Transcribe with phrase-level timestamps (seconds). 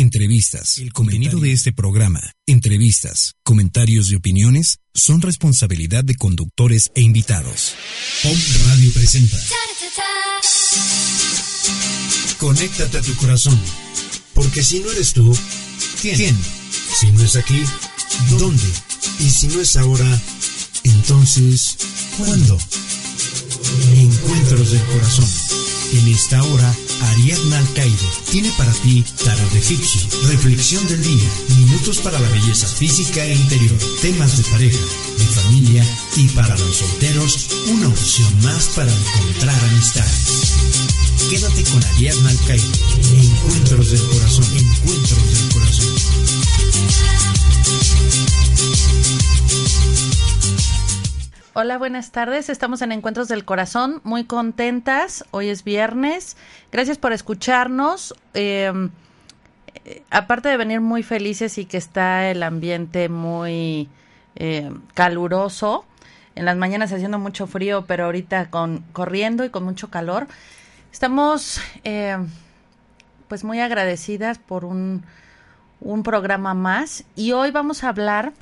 [0.00, 0.78] Entrevistas.
[0.78, 7.74] El contenido de este programa, entrevistas, comentarios y opiniones son responsabilidad de conductores e invitados.
[8.22, 8.34] Pop
[8.66, 9.36] Radio presenta.
[12.38, 13.60] Conéctate a tu corazón.
[14.32, 15.36] Porque si no eres tú,
[16.00, 16.16] ¿quién?
[16.16, 16.36] ¿quién?
[16.98, 17.62] Si no es aquí,
[18.38, 18.72] ¿dónde?
[19.18, 20.22] Y si no es ahora,
[20.82, 21.76] entonces,
[22.16, 22.58] ¿cuándo?
[23.96, 25.69] Encuentros del corazón.
[25.92, 27.96] En esta hora, Ariadna Alcaide
[28.30, 33.34] tiene para ti Tarot de Ficción, Reflexión del Día, Minutos para la Belleza Física e
[33.34, 34.78] Interior, temas de pareja,
[35.18, 35.84] de familia
[36.16, 40.54] y para los solteros, una opción más para encontrar amistades.
[41.28, 42.64] Quédate con Ariadna Alcaide.
[43.16, 46.00] Encuentros del Corazón, Encuentros del Corazón.
[51.52, 52.48] Hola, buenas tardes.
[52.48, 55.24] Estamos en Encuentros del Corazón, muy contentas.
[55.32, 56.36] Hoy es viernes.
[56.70, 58.14] Gracias por escucharnos.
[58.34, 58.72] Eh,
[60.10, 63.88] aparte de venir muy felices y que está el ambiente muy
[64.36, 65.84] eh, caluroso,
[66.36, 70.28] en las mañanas haciendo mucho frío, pero ahorita con corriendo y con mucho calor,
[70.92, 72.16] estamos eh,
[73.26, 75.02] pues muy agradecidas por un,
[75.80, 78.34] un programa más y hoy vamos a hablar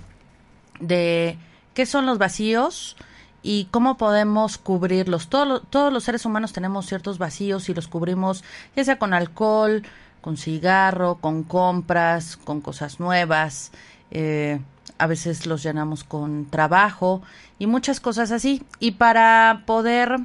[0.79, 1.39] de
[1.78, 2.96] qué son los vacíos
[3.40, 5.28] y cómo podemos cubrirlos.
[5.28, 8.42] Todo, todos los seres humanos tenemos ciertos vacíos y los cubrimos
[8.74, 9.84] ya sea con alcohol,
[10.20, 13.70] con cigarro, con compras, con cosas nuevas.
[14.10, 14.58] Eh,
[14.98, 17.22] a veces los llenamos con trabajo
[17.60, 18.64] y muchas cosas así.
[18.80, 20.18] Y para poder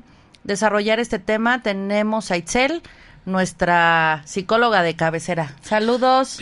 [0.44, 2.82] desarrollar este tema tenemos a Itzel,
[3.26, 5.56] nuestra psicóloga de cabecera.
[5.62, 6.40] Saludos.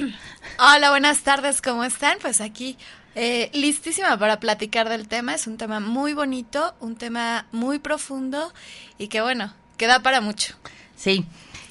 [0.57, 2.17] Hola, buenas tardes, ¿cómo están?
[2.21, 2.77] Pues aquí
[3.15, 5.35] eh, listísima para platicar del tema.
[5.35, 8.53] Es un tema muy bonito, un tema muy profundo
[8.97, 10.55] y que bueno, queda para mucho.
[10.95, 11.25] Sí,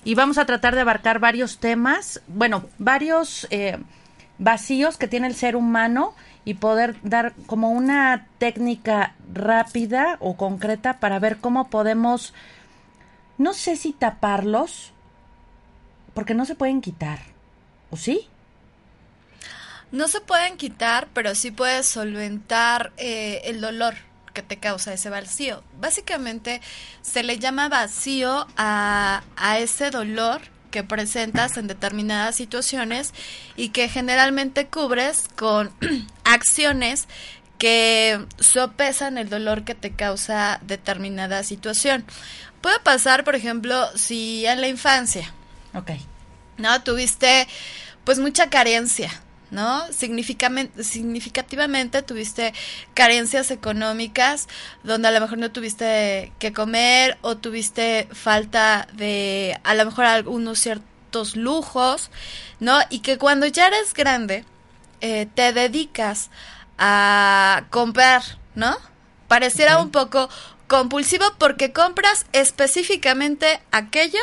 [0.04, 3.78] y vamos a tratar de abarcar varios temas, bueno, varios eh,
[4.38, 6.14] vacíos que tiene el ser humano
[6.44, 12.32] y poder dar como una técnica rápida o concreta para ver cómo podemos,
[13.38, 14.92] no sé si taparlos,
[16.14, 17.20] porque no se pueden quitar,
[17.90, 18.26] ¿o sí?
[19.92, 23.94] No se pueden quitar, pero sí puedes solventar eh, el dolor
[24.32, 25.64] que te causa ese vacío.
[25.80, 26.60] Básicamente
[27.02, 30.40] se le llama vacío a, a ese dolor
[30.70, 33.12] que presentas en determinadas situaciones
[33.56, 35.72] y que generalmente cubres con
[36.24, 37.08] acciones
[37.58, 42.04] que sopesan el dolor que te causa determinada situación.
[42.60, 45.32] Puede pasar, por ejemplo, si en la infancia,
[45.74, 45.90] Ok.
[46.56, 46.82] ¿no?
[46.82, 47.48] Tuviste
[48.04, 49.10] pues mucha carencia,
[49.50, 49.82] ¿no?
[50.80, 52.52] significativamente tuviste
[52.94, 54.48] carencias económicas
[54.84, 60.04] donde a lo mejor no tuviste que comer o tuviste falta de a lo mejor
[60.04, 62.10] algunos ciertos lujos,
[62.60, 62.78] ¿no?
[62.90, 64.44] Y que cuando ya eres grande
[65.00, 66.30] eh, te dedicas
[66.78, 68.22] a comprar,
[68.54, 68.76] ¿no?
[69.28, 70.28] Pareciera un poco
[70.66, 74.20] compulsivo porque compras específicamente aquello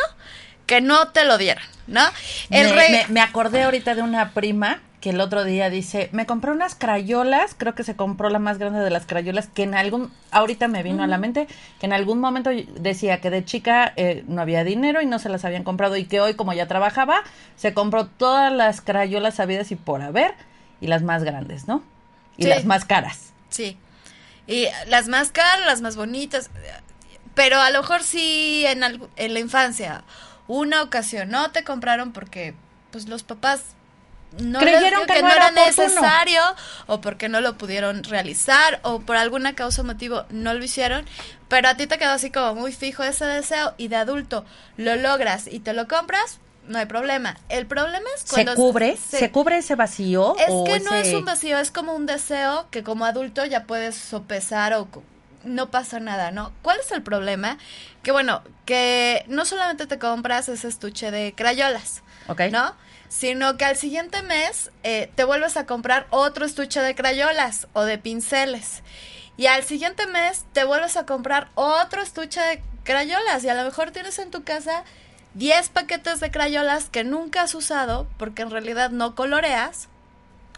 [0.65, 2.01] que no te lo dieron, ¿no?
[2.49, 6.09] El me, rey- me- me acordé ahorita de una prima que el otro día dice,
[6.11, 9.61] me compré unas crayolas, creo que se compró la más grande de las crayolas, que
[9.63, 11.47] en algún, ahorita me vino a la mente,
[11.79, 12.49] que en algún momento
[12.79, 16.05] decía que de chica eh, no había dinero y no se las habían comprado y
[16.05, 17.21] que hoy como ya trabajaba,
[17.57, 20.33] se compró todas las crayolas sabidas y por haber
[20.81, 21.83] y las más grandes, ¿no?
[22.37, 22.49] Y Sí.
[22.49, 23.33] las más caras.
[23.49, 23.77] Sí.
[24.47, 26.49] Y las más caras, las más bonitas.
[27.35, 28.81] Pero a lo mejor sí en,
[29.15, 30.03] en la infancia,
[30.47, 32.55] una ocasión no te compraron porque
[32.91, 33.61] pues los papás
[34.39, 35.65] no Creyeron dijo que no era oportuno.
[35.65, 36.41] necesario
[36.85, 41.05] o porque no lo pudieron realizar o por alguna causa o motivo no lo hicieron,
[41.47, 44.45] pero a ti te quedó así como muy fijo ese deseo y de adulto
[44.77, 47.37] lo logras y te lo compras, no hay problema.
[47.49, 48.97] El problema es ¿Se cuando cubre?
[48.97, 50.35] ¿Se, cubre ese vacío?
[50.37, 53.63] es o que no es un vacío, es como un deseo que como adulto ya
[53.63, 54.87] puedes sopesar o
[55.45, 56.51] no pasa nada, ¿no?
[56.61, 57.57] ¿Cuál es el problema?
[58.03, 62.41] Que bueno, que no solamente te compras ese estuche de crayolas, Ok.
[62.51, 62.75] ¿no?
[63.09, 67.83] Sino que al siguiente mes eh, te vuelves a comprar otro estuche de crayolas o
[67.83, 68.83] de pinceles.
[69.37, 73.63] Y al siguiente mes te vuelves a comprar otro estuche de crayolas y a lo
[73.63, 74.83] mejor tienes en tu casa
[75.35, 79.87] 10 paquetes de crayolas que nunca has usado porque en realidad no coloreas,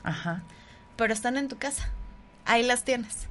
[0.04, 0.44] Ajá.
[0.96, 1.90] pero están en tu casa.
[2.46, 3.28] Ahí las tienes.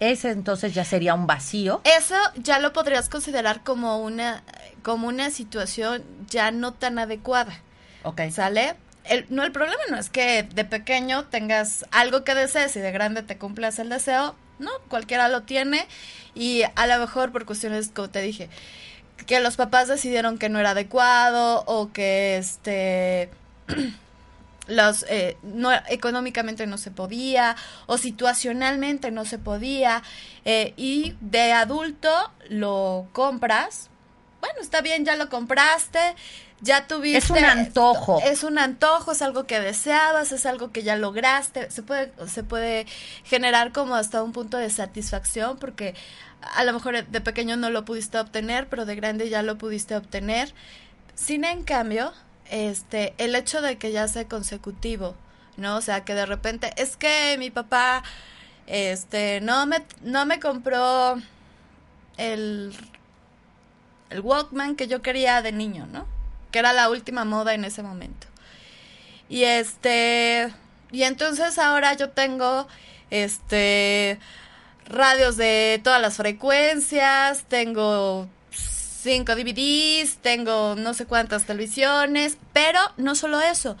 [0.00, 1.82] Ese entonces ya sería un vacío.
[1.84, 4.42] Eso ya lo podrías considerar como una
[4.82, 7.60] como una situación ya no tan adecuada.
[8.02, 8.22] Ok.
[8.30, 8.76] ¿Sale?
[9.04, 12.92] El, no, el problema no es que de pequeño tengas algo que desees y de
[12.92, 14.36] grande te cumplas el deseo.
[14.58, 15.86] No, cualquiera lo tiene.
[16.34, 18.50] Y a lo mejor por cuestiones, como te dije,
[19.26, 23.30] que los papás decidieron que no era adecuado o que este
[24.66, 27.56] los eh, no económicamente no se podía
[27.86, 30.02] o situacionalmente no se podía
[30.44, 32.10] eh, y de adulto
[32.48, 33.90] lo compras
[34.40, 36.00] bueno está bien ya lo compraste
[36.60, 38.20] ya tuviste Es un antojo.
[38.24, 42.42] es un antojo es algo que deseabas es algo que ya lograste se puede se
[42.42, 42.86] puede
[43.24, 45.94] generar como hasta un punto de satisfacción porque
[46.54, 49.96] a lo mejor de pequeño no lo pudiste obtener pero de grande ya lo pudiste
[49.96, 50.52] obtener
[51.14, 52.12] sin en cambio
[52.50, 55.14] este, el hecho de que ya sea consecutivo,
[55.56, 55.76] ¿no?
[55.76, 58.02] O sea, que de repente, es que mi papá,
[58.66, 61.14] este, no me, no me compró
[62.16, 62.72] el,
[64.10, 66.06] el Walkman que yo quería de niño, ¿no?
[66.50, 68.26] Que era la última moda en ese momento.
[69.28, 70.52] Y este,
[70.90, 72.66] y entonces ahora yo tengo,
[73.10, 74.18] este,
[74.86, 83.14] radios de todas las frecuencias, tengo cinco DVDs, tengo no sé cuántas televisiones, pero no
[83.14, 83.76] solo eso,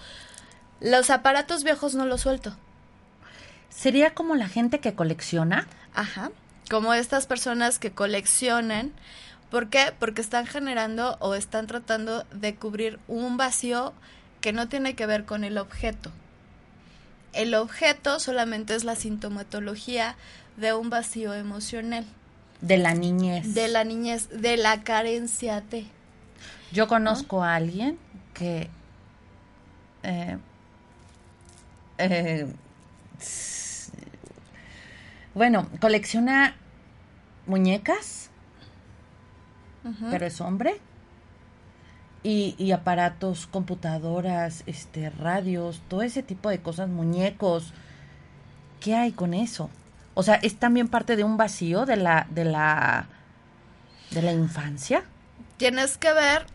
[0.80, 2.56] los aparatos viejos no los suelto.
[3.68, 5.66] ¿Sería como la gente que colecciona?
[5.94, 6.30] Ajá,
[6.70, 8.92] como estas personas que coleccionan.
[9.50, 9.92] ¿Por qué?
[9.98, 13.92] Porque están generando o están tratando de cubrir un vacío
[14.40, 16.10] que no tiene que ver con el objeto.
[17.32, 20.16] El objeto solamente es la sintomatología
[20.56, 22.04] de un vacío emocional.
[22.60, 23.54] De la niñez.
[23.54, 25.86] De la niñez, de la carencia de.
[26.72, 27.98] Yo conozco a alguien
[28.34, 28.68] que.
[30.02, 30.38] eh,
[31.98, 32.46] eh,
[35.34, 36.56] bueno, colecciona
[37.46, 38.29] muñecas,
[40.10, 40.80] Pero es hombre.
[42.22, 47.72] Y, y aparatos, computadoras, este, radios, todo ese tipo de cosas, muñecos.
[48.78, 49.70] ¿Qué hay con eso?
[50.14, 53.06] O sea, es también parte de un vacío de la, de la,
[54.10, 55.02] de la infancia.
[55.56, 56.46] Tienes que ver.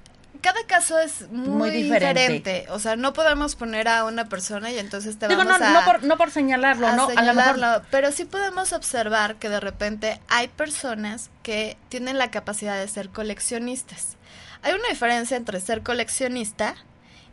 [0.46, 2.22] Cada caso es muy, Muy diferente.
[2.22, 2.66] diferente.
[2.70, 5.70] O sea, no podemos poner a una persona y entonces te Digo, vamos no, a.
[5.72, 7.06] no, por, no por señalarlo, a ¿no?
[7.06, 12.20] A lo mejor señalarlo, pero sí podemos observar que de repente hay personas que tienen
[12.20, 14.18] la capacidad de ser coleccionistas.
[14.62, 16.76] Hay una diferencia entre ser coleccionista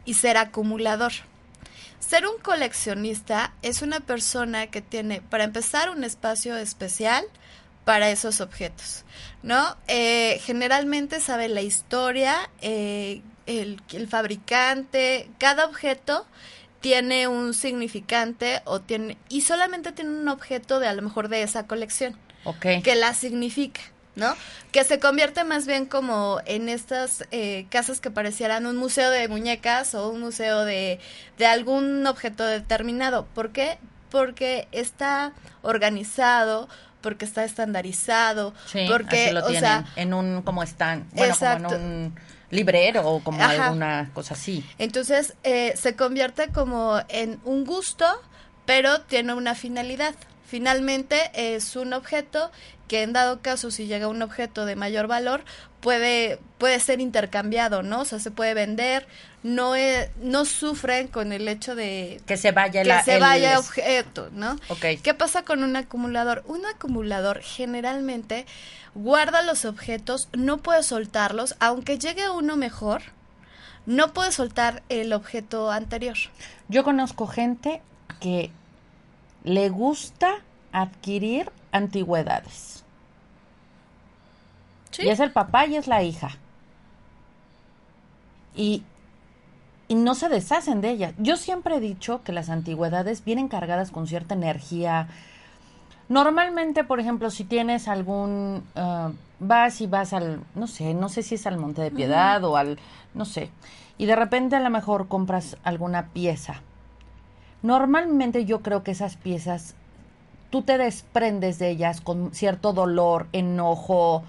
[0.07, 1.13] y ser acumulador.
[2.01, 7.25] Ser un coleccionista es una persona que tiene, para empezar, un espacio especial
[7.85, 9.05] para esos objetos,
[9.43, 9.77] ¿no?
[9.89, 16.27] Eh, generalmente sabe la historia, eh, el, el fabricante, cada objeto
[16.81, 21.43] tiene un significante o tiene y solamente tiene un objeto de a lo mejor de
[21.43, 22.67] esa colección Ok.
[22.83, 23.81] que la significa,
[24.17, 24.35] ¿no?
[24.73, 29.29] Que se convierte más bien como en estas eh, casas que parecieran un museo de
[29.29, 30.99] muñecas o un museo de,
[31.39, 33.27] de algún objeto determinado.
[33.35, 33.79] ¿Por qué?
[34.11, 35.33] Porque está
[35.63, 36.69] organizado,
[37.03, 41.33] porque está estandarizado, Sí, porque, así lo o tienen sea, en un como están, bueno,
[41.35, 41.65] Exacto.
[41.65, 42.15] como en un
[42.51, 43.65] librero o como Ajá.
[43.67, 44.65] alguna cosa así.
[44.79, 48.07] Entonces eh, se convierte como en un gusto,
[48.65, 50.15] pero tiene una finalidad.
[50.47, 52.51] Finalmente es un objeto
[52.89, 55.45] que en dado caso si llega un objeto de mayor valor
[55.81, 58.01] puede puede ser intercambiado, ¿no?
[58.03, 59.07] O sea, se puede vender,
[59.43, 63.21] no e- no sufren con el hecho de Que se vaya que la, se el-
[63.21, 64.57] vaya objeto, ¿no?
[65.03, 66.45] ¿Qué pasa con un acumulador?
[66.47, 68.47] Un acumulador generalmente
[68.95, 73.03] guarda los objetos, no puede soltarlos, aunque llegue uno mejor,
[73.87, 76.17] no puede soltar el objeto anterior.
[76.69, 77.83] Yo conozco gente
[78.21, 78.51] que
[79.45, 80.37] le gusta
[80.73, 82.85] adquirir antigüedades.
[84.93, 85.03] Sí.
[85.05, 86.37] Y es el papá y es la hija.
[88.55, 88.83] Y,
[89.93, 91.13] y no se deshacen de ellas.
[91.19, 95.09] Yo siempre he dicho que las antigüedades vienen cargadas con cierta energía.
[96.09, 98.63] Normalmente, por ejemplo, si tienes algún...
[98.75, 100.41] ah, vas y vas al...
[100.55, 102.79] No sé, no sé si es al Monte de Piedad o al...
[103.13, 103.51] No sé.
[103.99, 106.63] Y de repente a lo mejor compras alguna pieza.
[107.61, 109.75] Normalmente yo creo que esas piezas
[110.49, 114.23] tú te desprendes de ellas con cierto dolor, enojo,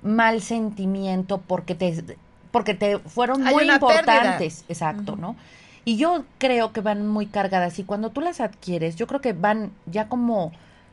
[0.00, 2.16] mal sentimiento porque te
[2.50, 5.36] porque te fueron Hay muy importantes, exacto, ¿no?
[5.84, 9.32] Y yo creo que van muy cargadas y cuando tú las adquieres, yo creo que
[9.32, 10.52] van ya como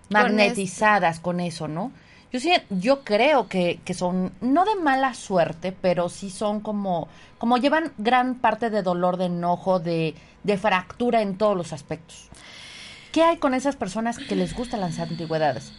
[0.09, 1.91] magnetizadas con eso, ¿no?
[2.31, 7.07] Yo sí, yo creo que, que son, no de mala suerte, pero sí son como,
[7.37, 12.29] como llevan gran parte de dolor, de enojo, de, de fractura en todos los aspectos.
[13.11, 15.71] ¿Qué hay con esas personas que les gustan las antigüedades?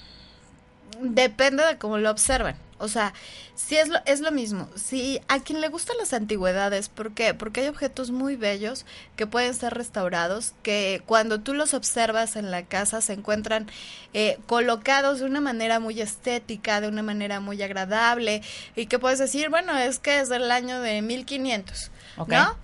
[1.00, 2.57] Depende de cómo lo observan.
[2.78, 3.14] O sea,
[3.55, 4.69] sí es lo, es lo mismo.
[4.75, 7.33] Si a quien le gustan las antigüedades, ¿por qué?
[7.33, 8.85] Porque hay objetos muy bellos
[9.16, 13.71] que pueden ser restaurados, que cuando tú los observas en la casa se encuentran
[14.12, 18.43] eh, colocados de una manera muy estética, de una manera muy agradable,
[18.75, 22.57] y que puedes decir, bueno, es que es del año de 1500, ¿no?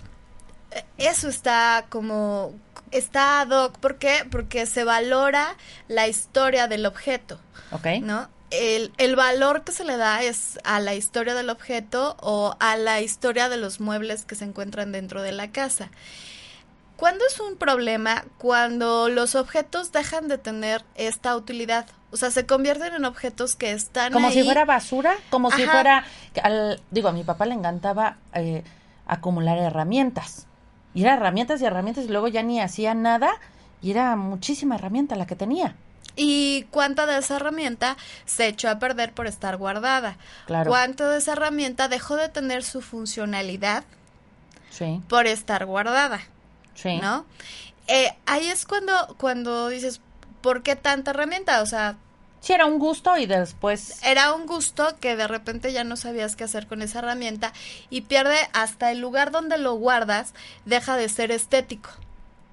[0.72, 2.52] Eh, Eso está como
[2.92, 3.78] está ad hoc.
[3.78, 4.26] ¿Por qué?
[4.30, 5.56] Porque se valora
[5.88, 7.40] la historia del objeto.
[7.72, 7.86] ¿Ok?
[8.02, 8.28] ¿No?
[8.50, 12.76] El, el, valor que se le da es a la historia del objeto o a
[12.76, 15.88] la historia de los muebles que se encuentran dentro de la casa.
[16.96, 18.24] ¿Cuándo es un problema?
[18.38, 21.86] Cuando los objetos dejan de tener esta utilidad.
[22.10, 24.34] O sea, se convierten en objetos que están Como ahí.
[24.34, 26.04] si fuera basura, como si fuera...
[26.42, 28.62] al- digo, a mi papá le encantaba eh,
[29.06, 30.46] acumular herramientas.
[30.94, 33.32] Y era herramientas y herramientas y luego ya ni hacía nada
[33.80, 35.74] y era muchísima herramienta la que tenía.
[36.14, 37.96] ¿Y cuánta de esa herramienta
[38.26, 40.16] se echó a perder por estar guardada?
[40.46, 40.70] Claro.
[40.70, 43.84] ¿Cuánto de esa herramienta dejó de tener su funcionalidad
[44.70, 46.20] Sí, por estar guardada?
[46.74, 46.98] sí.
[47.00, 47.24] ¿No?
[47.88, 50.00] Eh, ahí es cuando, cuando dices,
[50.40, 51.62] ¿por qué tanta herramienta?
[51.62, 51.96] O sea,
[52.42, 54.00] Sí, era un gusto y después...
[54.04, 57.52] era un gusto que de repente ya no sabías qué hacer con esa herramienta
[57.88, 60.34] y pierde hasta el lugar donde lo guardas,
[60.66, 61.88] deja de ser estético.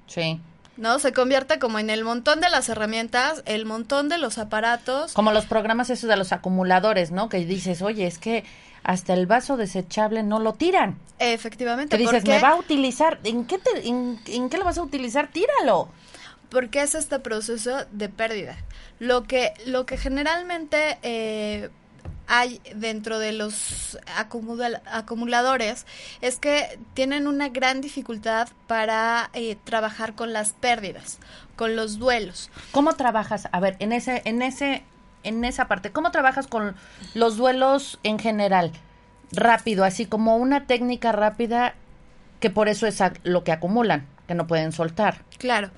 [0.07, 0.39] Sí.
[0.77, 0.99] ¿No?
[0.99, 5.11] Se convierte como en el montón de las herramientas, el montón de los aparatos.
[5.13, 7.27] Como los programas esos de los acumuladores, ¿no?
[7.27, 8.45] Que dices, oye, es que
[8.83, 10.97] hasta el vaso desechable no lo tiran.
[11.17, 11.97] Efectivamente.
[11.97, 13.19] Que dices, me va a utilizar.
[13.25, 15.27] ¿En qué, te- en, en qué lo vas a utilizar?
[15.27, 15.89] Tíralo.
[16.49, 18.57] Porque es este proceso de pérdida.
[18.99, 21.69] Lo que, lo que generalmente eh,
[22.27, 25.85] hay dentro de los acumula- acumuladores
[26.21, 31.19] es que tienen una gran dificultad para eh, trabajar con las pérdidas,
[31.55, 32.49] con los duelos.
[32.71, 33.47] ¿Cómo trabajas?
[33.51, 34.83] A ver, en ese, en ese,
[35.23, 36.75] en esa parte, ¿cómo trabajas con
[37.13, 38.71] los duelos en general?
[39.31, 41.75] Rápido, así como una técnica rápida
[42.39, 45.23] que por eso es lo que acumulan, que no pueden soltar.
[45.39, 45.71] Claro.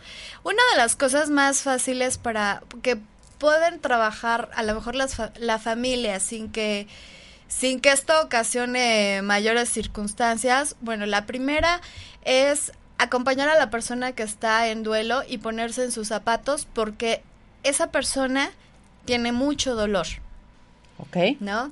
[0.43, 2.98] Una de las cosas más fáciles para que
[3.38, 6.88] pueden trabajar a lo mejor las fa- la familia sin que
[7.48, 10.75] sin que esto ocasione mayores circunstancias.
[10.81, 11.79] Bueno, la primera
[12.25, 17.24] es acompañar a la persona que está en duelo y ponerse en sus zapatos porque
[17.63, 18.51] esa persona
[19.05, 20.08] tiene mucho dolor.
[20.98, 21.38] ¿Ok?
[21.39, 21.72] ¿no?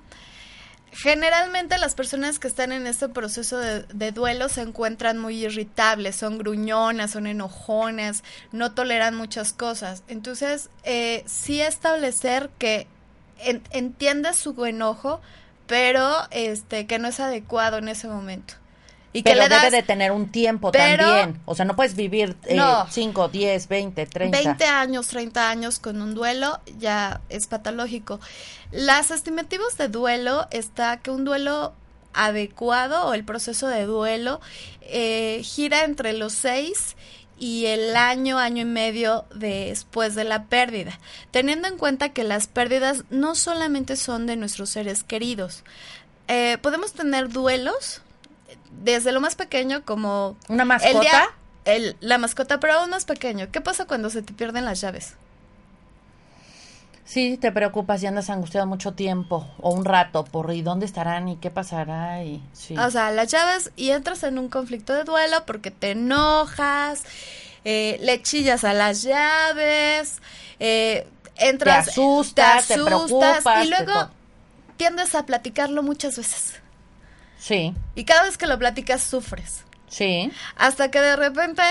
[0.91, 6.37] Generalmente las personas que están en este proceso de, duelo se encuentran muy irritables, son
[6.37, 10.03] gruñonas, son enojonas, no toleran muchas cosas.
[10.07, 12.87] Entonces, eh, sí establecer que
[13.39, 13.63] en-
[14.33, 15.21] su enojo,
[15.67, 18.55] pero este que no es adecuado en ese momento.
[19.11, 21.39] Y Pero que le debe das de tener un tiempo Pero- también.
[21.45, 22.85] O sea, no puedes vivir eh, No.
[22.89, 24.37] 5, 10, 20, 30.
[24.37, 28.19] 20 años, 30 años con un duelo ya es patológico.
[28.71, 31.73] Las estimativas de duelo está que un duelo
[32.13, 34.41] adecuado o el proceso de duelo
[34.81, 36.95] eh, gira entre los 6
[37.39, 40.99] y el año, año y medio después de la pérdida,
[41.31, 45.63] teniendo en cuenta que las pérdidas no solamente son de nuestros seres queridos.
[46.27, 48.01] Eh, podemos tener duelos
[48.71, 50.99] desde lo más pequeño como ¿Una el mascota?
[51.01, 51.29] día-
[51.65, 53.47] el- la mascota, pero aún más pequeño.
[53.51, 55.13] ¿Qué pasa cuando se te pierden las llaves?
[57.05, 61.27] Sí, te preocupas y andas angustiado mucho tiempo o un rato por y dónde estarán
[61.27, 62.77] y qué pasará y sí.
[62.77, 67.03] O sea, las llaves y entras en un conflicto de duelo porque te enojas,
[67.65, 70.19] eh, le chillas a las llaves,
[70.59, 71.07] eh,
[71.37, 74.09] entras, Te asustas, te preocupas, y luego
[74.77, 76.61] tiendes a platicarlo muchas veces.
[77.39, 79.63] Sí, Y cada vez que lo platicas sufres.
[79.87, 80.31] sí.
[80.55, 81.63] Hasta que de repente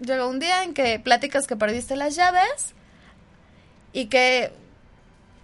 [0.00, 2.74] llega un día en que platicas que perdiste las llaves
[3.92, 4.52] y que...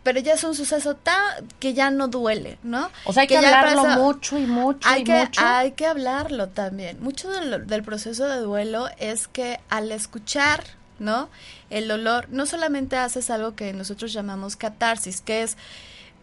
[0.02, 2.90] Pero ya es un suceso tan que ya no duele, ¿no?
[3.06, 5.40] O sea, hay que, hablarlo mucho y mucho hay y que, mucho.
[5.42, 7.02] hay que hablarlo también.
[7.02, 10.62] Mucho del, del proceso de duelo es que al escuchar,
[10.98, 11.30] ¿no?
[11.70, 15.56] El dolor, no solamente haces algo que nosotros llamamos catarsis, que es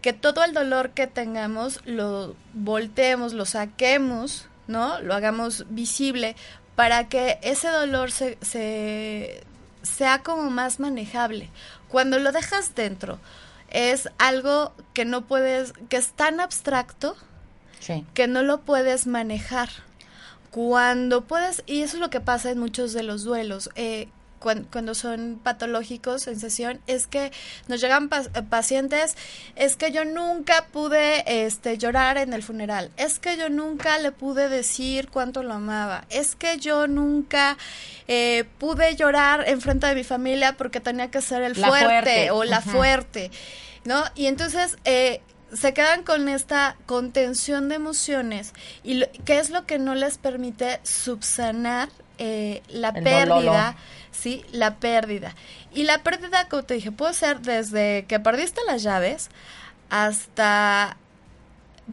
[0.01, 4.99] que todo el dolor que tengamos lo volteemos, lo saquemos, ¿no?
[5.01, 6.35] Lo hagamos visible
[6.75, 9.43] para que ese dolor se, se
[9.83, 11.49] sea como más manejable.
[11.89, 13.19] Cuando lo dejas dentro,
[13.69, 17.15] es algo que no puedes, que es tan abstracto
[17.79, 18.05] Sí.
[18.13, 19.69] que no lo puedes manejar.
[20.51, 24.09] Cuando puedes, y eso es lo que pasa en muchos de los duelos, eh,
[24.41, 27.31] cuando, son patológicos en sesión es que
[27.67, 29.15] nos llegan pacientes,
[29.55, 34.11] es que yo nunca pude este, llorar en el funeral, es que yo nunca le
[34.11, 37.57] pude decir cuánto lo amaba, es que yo nunca
[38.07, 42.43] eh, pude llorar en frente de mi familia porque tenía que ser el fuerte, o
[42.43, 43.31] la fuerte,
[43.85, 44.03] ¿no?
[44.15, 44.77] Y entonces...
[44.85, 45.21] Eh,
[45.53, 48.53] se quedan con esta contención de emociones
[48.83, 53.75] y qué es lo que no les permite subsanar eh, la pérdida,
[54.11, 55.35] sí, la pérdida.
[55.73, 59.29] Y la pérdida, como te dije, puede ser desde que perdiste las llaves
[59.89, 60.97] hasta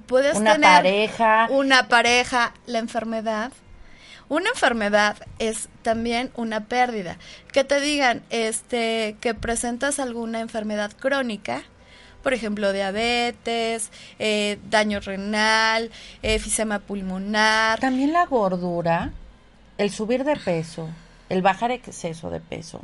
[0.07, 3.53] puedes una tener pareja, una pareja, la enfermedad.
[4.31, 7.17] Una enfermedad es también una pérdida.
[7.51, 11.63] Que te digan, este, que presentas alguna enfermedad crónica,
[12.29, 17.81] por ejemplo, diabetes, eh, daño renal, efisema pulmonar.
[17.81, 19.13] También la gordura,
[19.79, 20.91] el subir de peso,
[21.31, 22.83] el bajar exceso de peso,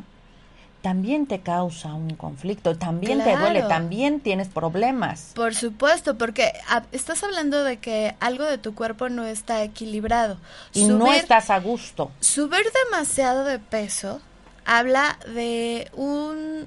[0.81, 5.33] también te causa un conflicto, también te duele, también tienes problemas.
[5.35, 6.55] Por supuesto, porque
[6.93, 10.39] estás hablando de que algo de tu cuerpo no está equilibrado.
[10.73, 12.11] Y no estás a gusto.
[12.21, 14.23] Subir demasiado de peso
[14.65, 16.67] habla de un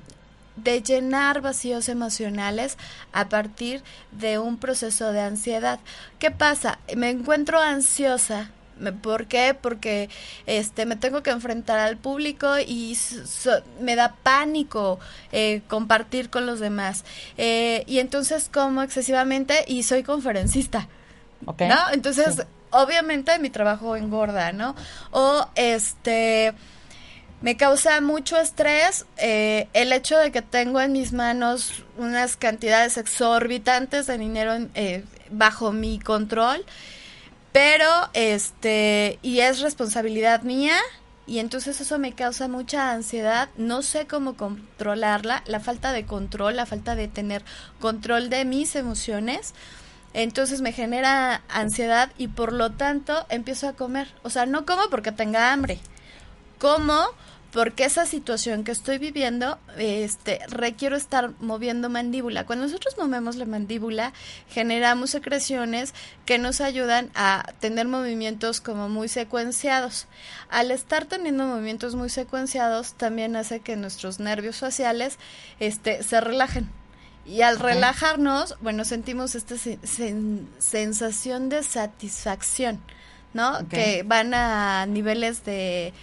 [0.57, 2.77] de llenar vacíos emocionales
[3.13, 5.79] a partir de un proceso de ansiedad.
[6.19, 6.79] ¿Qué pasa?
[6.95, 8.51] Me encuentro ansiosa.
[9.01, 9.57] ¿Por qué?
[9.59, 10.09] Porque
[10.45, 12.95] este me tengo que enfrentar al público y
[13.81, 14.99] me da pánico
[15.31, 17.03] eh, compartir con los demás.
[17.37, 20.87] Eh, y entonces como excesivamente y soy conferencista.
[21.45, 21.77] ¿No?
[21.93, 24.75] Entonces, obviamente mi trabajo engorda, ¿no?
[25.11, 26.53] O este
[27.41, 32.97] me causa mucho estrés eh, el hecho de que tengo en mis manos unas cantidades
[32.97, 36.65] exorbitantes de dinero eh, bajo mi control,
[37.51, 40.77] pero este, y es responsabilidad mía,
[41.27, 46.55] y entonces eso me causa mucha ansiedad, no sé cómo controlarla, la falta de control,
[46.55, 47.43] la falta de tener
[47.81, 49.53] control de mis emociones.
[50.13, 54.07] Entonces me genera ansiedad y por lo tanto empiezo a comer.
[54.23, 55.79] O sea, no como porque tenga hambre.
[56.59, 57.07] Como
[57.51, 62.45] porque esa situación que estoy viviendo, este, requiero estar moviendo mandíbula.
[62.45, 64.13] Cuando nosotros movemos la mandíbula,
[64.49, 65.93] generamos secreciones
[66.25, 70.07] que nos ayudan a tener movimientos como muy secuenciados.
[70.49, 75.17] Al estar teniendo movimientos muy secuenciados, también hace que nuestros nervios faciales,
[75.59, 76.69] este, se relajen.
[77.25, 79.55] Y al relajarnos, bueno, sentimos esta
[80.59, 82.79] sensación de satisfacción,
[83.33, 83.67] ¿no?
[83.67, 85.93] Que van a niveles de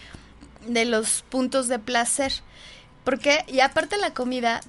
[0.66, 2.32] de los puntos de placer.
[3.04, 4.60] Porque, y aparte la comida,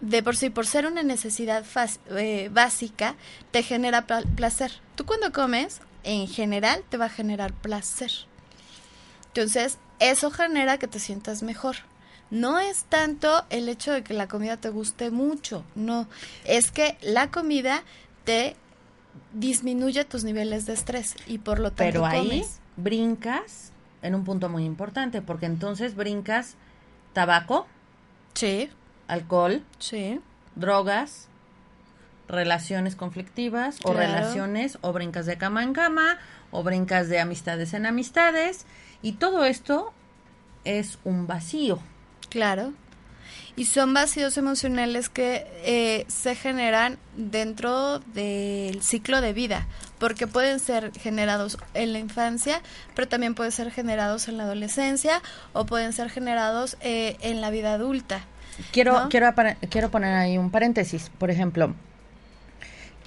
[0.00, 1.64] de por sí, por ser una necesidad
[2.10, 3.16] eh, básica,
[3.50, 4.72] te genera placer.
[4.94, 8.12] Tú cuando comes, en general, te va a generar placer.
[9.28, 11.76] Entonces, eso genera que te sientas mejor.
[12.30, 16.08] No es tanto el hecho de que la comida te guste mucho, no.
[16.44, 17.84] Es que la comida
[18.24, 18.56] te
[19.32, 22.44] disminuye tus niveles de estrés y por lo tanto Pero ahí
[22.76, 23.72] brincas
[24.02, 26.56] en un punto muy importante, porque entonces brincas
[27.12, 27.66] tabaco,
[28.34, 28.70] sí,
[29.08, 30.20] alcohol, sí,
[30.54, 31.28] drogas,
[32.28, 36.18] relaciones conflictivas o relaciones o brincas de cama en cama
[36.50, 38.66] o brincas de amistades en amistades
[39.02, 39.92] y todo esto
[40.64, 41.78] es un vacío.
[42.28, 42.72] Claro.
[43.54, 49.66] Y son vacíos emocionales que eh, se generan dentro del ciclo de vida,
[49.98, 52.60] porque pueden ser generados en la infancia,
[52.94, 57.50] pero también pueden ser generados en la adolescencia o pueden ser generados eh, en la
[57.50, 58.20] vida adulta.
[58.72, 59.34] Quiero, quiero,
[59.70, 61.74] quiero poner ahí un paréntesis, por ejemplo,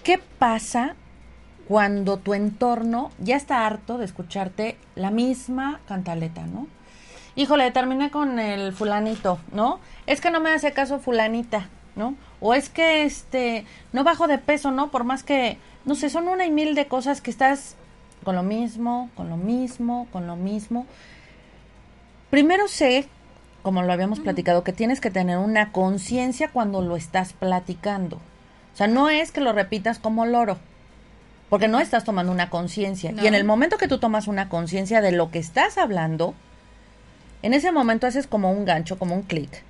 [0.03, 0.95] ¿qué pasa
[1.67, 6.67] cuando tu entorno ya está harto de escucharte la misma cantaleta, ¿no?
[7.39, 9.79] híjole, terminé con el fulanito, ¿no?
[10.07, 12.15] Es que no me hace caso fulanita, ¿no?
[12.41, 14.91] O es que este no bajo de peso, ¿no?
[14.91, 15.57] Por más que
[15.89, 17.75] no sé, son una y mil de cosas que estás
[18.23, 20.85] con lo mismo, con lo mismo, con lo mismo.
[22.29, 23.07] Primero sé,
[23.63, 28.17] como lo habíamos platicado, que tienes que tener una conciencia cuando lo estás platicando.
[28.17, 30.59] O sea, no es que lo repitas como loro,
[31.49, 33.11] porque no estás tomando una conciencia.
[33.19, 36.35] Y en el momento que tú tomas una conciencia de lo que estás hablando,
[37.41, 39.63] en ese momento haces como un gancho, como un clic,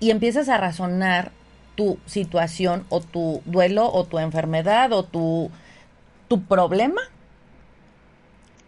[0.00, 1.32] y empiezas a razonar
[1.74, 5.50] tu situación o tu duelo o tu enfermedad o tu,
[6.28, 7.00] tu problema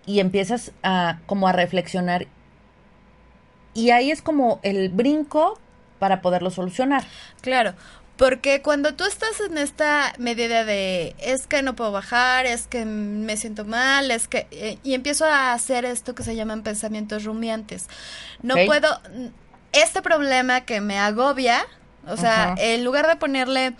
[0.07, 2.27] y empiezas a como a reflexionar
[3.75, 5.59] y ahí es como el brinco
[5.99, 7.05] para poderlo solucionar.
[7.40, 7.75] Claro,
[8.17, 12.85] Porque cuando tú estás en esta medida de es que no puedo bajar, es que
[12.85, 17.25] me siento mal, es que eh, y empiezo a hacer esto que se llaman pensamientos
[17.25, 17.88] rumiantes.
[18.40, 18.88] No puedo
[19.73, 21.67] este problema que me agobia,
[22.09, 23.75] o sea, en lugar de ponerle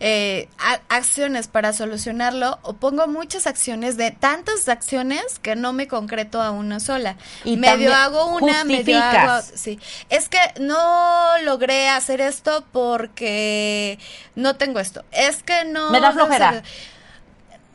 [0.00, 0.48] eh,
[0.88, 6.52] acciones para solucionarlo o pongo muchas acciones de tantas acciones que no me concreto a
[6.52, 7.16] una sola.
[7.42, 9.80] Y medio hago una, medio hago sí.
[10.08, 13.98] Es que no logré hacer esto porque
[14.36, 15.04] no tengo esto.
[15.10, 16.62] Es que no Me da flojera.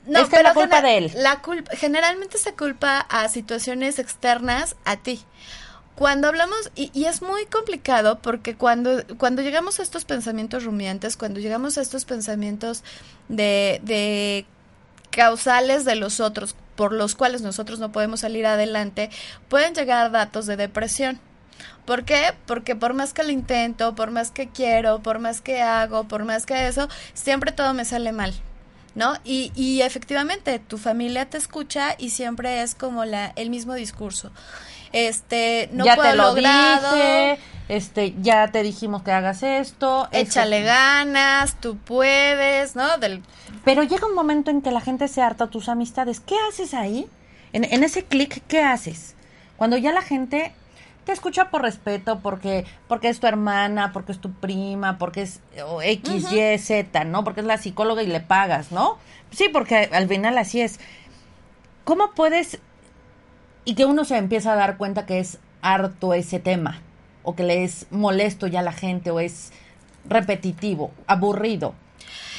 [0.05, 1.11] No, es que la culpa de él.
[1.15, 5.25] La culpa generalmente se culpa a situaciones externas a ti.
[5.95, 11.39] Cuando hablamos, y, es muy complicado porque cuando, cuando llegamos a estos pensamientos rumiantes, cuando
[11.39, 12.83] llegamos a estos pensamientos
[13.29, 14.45] de, de
[15.11, 19.11] causales de los otros, por los cuales nosotros no podemos salir adelante,
[19.49, 21.19] pueden llegar datos de depresión.
[21.85, 22.33] ¿Por qué?
[22.47, 26.25] Porque por más que lo intento, por más que quiero, por más que hago, por
[26.25, 28.33] más que eso, siempre todo me sale mal.
[28.95, 29.15] ¿No?
[29.23, 34.31] Y, y efectivamente, tu familia te escucha y siempre es como la, el mismo discurso
[34.93, 40.07] este, no ya puedo te lo Dije, este, ya te dijimos que hagas esto.
[40.11, 42.97] Échale ganas, tú puedes, ¿no?
[42.99, 43.23] Del...
[43.65, 46.19] Pero llega un momento en que la gente se harta tus amistades.
[46.19, 47.07] ¿Qué haces ahí?
[47.51, 49.15] En, en ese clic, ¿qué haces?
[49.57, 50.53] Cuando ya la gente
[51.05, 55.41] te escucha por respeto, porque, porque es tu hermana, porque es tu prima, porque es
[55.83, 57.23] X, Y, Z, ¿no?
[57.23, 58.97] Porque es la psicóloga y le pagas, ¿no?
[59.31, 60.79] Sí, porque al final así es.
[61.83, 62.59] ¿Cómo puedes
[63.65, 66.81] y que uno se empieza a dar cuenta que es harto ese tema
[67.23, 69.51] o que le es molesto ya a la gente o es
[70.05, 71.73] repetitivo, aburrido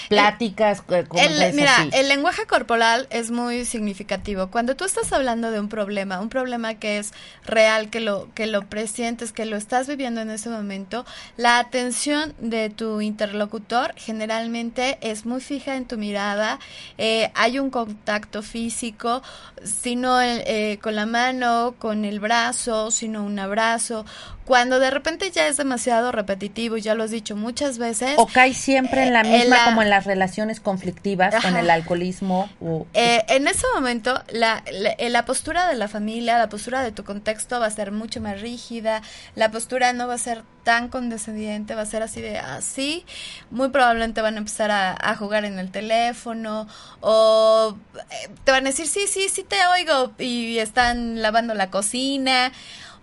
[0.08, 0.82] pláticas.
[0.90, 4.48] Eh, el, mira, el lenguaje corporal es muy significativo.
[4.48, 7.12] Cuando tú estás hablando de un problema, un problema que es
[7.44, 11.04] real, que lo que lo presientes, que lo estás viviendo en ese momento,
[11.36, 16.58] la atención de tu interlocutor generalmente es muy fija en tu mirada.
[16.98, 19.22] Eh, hay un contacto físico,
[19.62, 24.04] sino eh, con la mano, con el brazo, sino un abrazo.
[24.44, 28.14] Cuando de repente ya es demasiado repetitivo, ya lo has dicho muchas veces.
[28.18, 32.50] O cae siempre en la misma como en las relaciones conflictivas con el alcoholismo.
[32.92, 37.04] Eh, en ese momento, la, eh, la, postura de la familia, la postura de tu
[37.04, 39.00] contexto va a ser mucho más rígida,
[39.34, 43.06] la postura no va a ser tan condescendiente, va a ser así de así.
[43.50, 46.66] Muy probablemente van a empezar a, jugar en el teléfono
[47.00, 47.76] o
[48.10, 52.52] eh, te van a decir, sí, sí, sí te oigo y están lavando la cocina.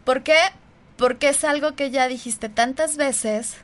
[0.04, 0.38] ¿Por qué?
[1.01, 3.57] Porque es algo que ya dijiste tantas veces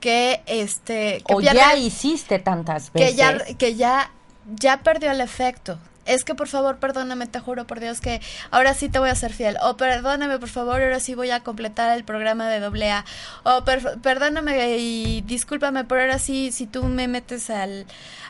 [0.00, 4.10] que este que o ya hiciste tantas veces que ya que ya
[4.56, 8.74] ya perdió el efecto es que por favor perdóname te juro por Dios que ahora
[8.74, 9.56] sí te voy a ser fiel.
[9.62, 13.04] O perdóname por favor ahora sí voy a completar el programa de doble A.
[13.42, 13.64] O
[14.02, 17.86] perdóname y discúlpame pero ahora sí si tú me metes al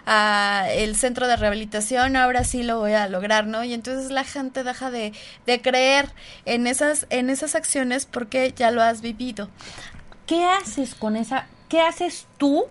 [0.07, 4.23] a el centro de rehabilitación ahora sí lo voy a lograr no y entonces la
[4.23, 5.13] gente deja de,
[5.47, 6.09] de creer
[6.45, 9.49] en esas en esas acciones porque ya lo has vivido.
[10.27, 12.67] ¿Qué haces con esa ¿qué haces tú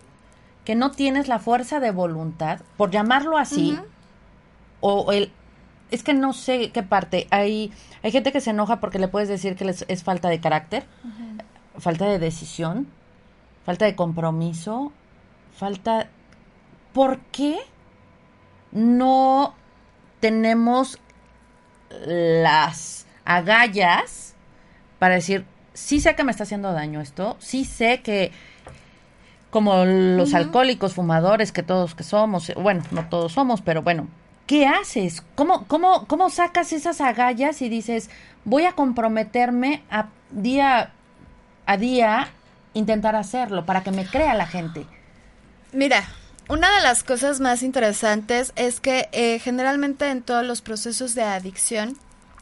[0.66, 3.78] que no tienes la fuerza de voluntad, por llamarlo así,
[4.88, 5.32] o el...
[5.90, 7.28] Es que no sé qué parte.
[7.32, 7.72] Hay,
[8.04, 10.86] hay gente que se enoja porque le puedes decir que les, es falta de carácter,
[11.78, 12.88] falta de decisión,
[13.66, 14.92] falta de compromiso,
[15.56, 16.10] falta...
[16.94, 17.58] ¿Por qué
[18.72, 19.54] no
[20.20, 21.00] tenemos
[22.06, 24.36] las agallas
[25.00, 28.32] para decir, sí sé que me está haciendo daño esto, sí sé que
[29.50, 34.08] como los alcohólicos, fumadores, que todos que somos, bueno, no todos somos, pero bueno,
[34.46, 35.24] ¿qué haces?
[35.36, 38.10] ¿Cómo, cómo, cómo sacas esas agallas y dices,
[38.44, 40.92] voy a comprometerme a día
[41.66, 42.28] a día
[42.74, 44.86] intentar hacerlo para que me crea la gente?
[45.72, 46.08] Mira,
[46.48, 51.24] una de las cosas más interesantes es que eh, generalmente en todos los procesos de
[51.24, 51.98] adicción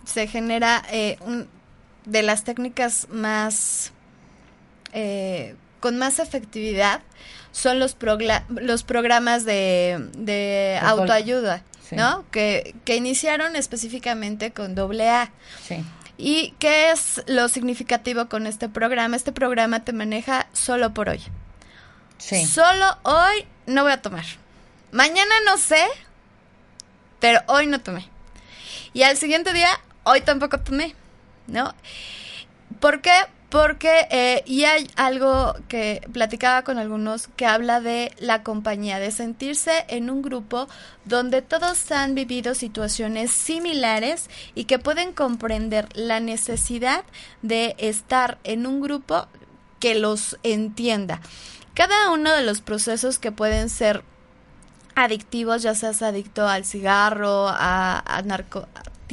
[0.06, 1.48] se genera eh, un,
[2.06, 3.94] de las técnicas más
[4.92, 7.02] eh, con más efectividad
[7.52, 7.98] son los,
[8.50, 11.64] los programas de, autoayuda,
[11.96, 12.26] ¿no?
[12.32, 15.32] Que, que iniciaron específicamente con doble A.
[15.66, 15.84] Sí.
[16.18, 19.16] ¿Y qué es lo significativo con este programa?
[19.16, 21.22] Este programa te maneja solo por hoy.
[22.18, 22.46] Sí.
[22.46, 24.26] Solo hoy no voy a tomar.
[24.92, 25.84] Mañana no sé,
[27.20, 28.08] pero hoy no tomé.
[28.94, 29.70] Y al siguiente día,
[30.04, 30.96] hoy tampoco tomé,
[31.48, 31.74] ¿no?
[32.80, 33.14] ¿Por qué?
[33.54, 39.12] Porque, eh, y hay algo que platicaba con algunos que habla de la compañía, de
[39.12, 40.68] sentirse en un grupo
[41.06, 47.04] donde todos han vivido situaciones similares y que pueden comprender la necesidad
[47.44, 49.28] de estar en un grupo
[49.80, 51.22] que los entienda.
[51.76, 54.04] Cada uno de los procesos que pueden ser
[54.96, 58.24] adictivos, ya seas adicto al cigarro, a, a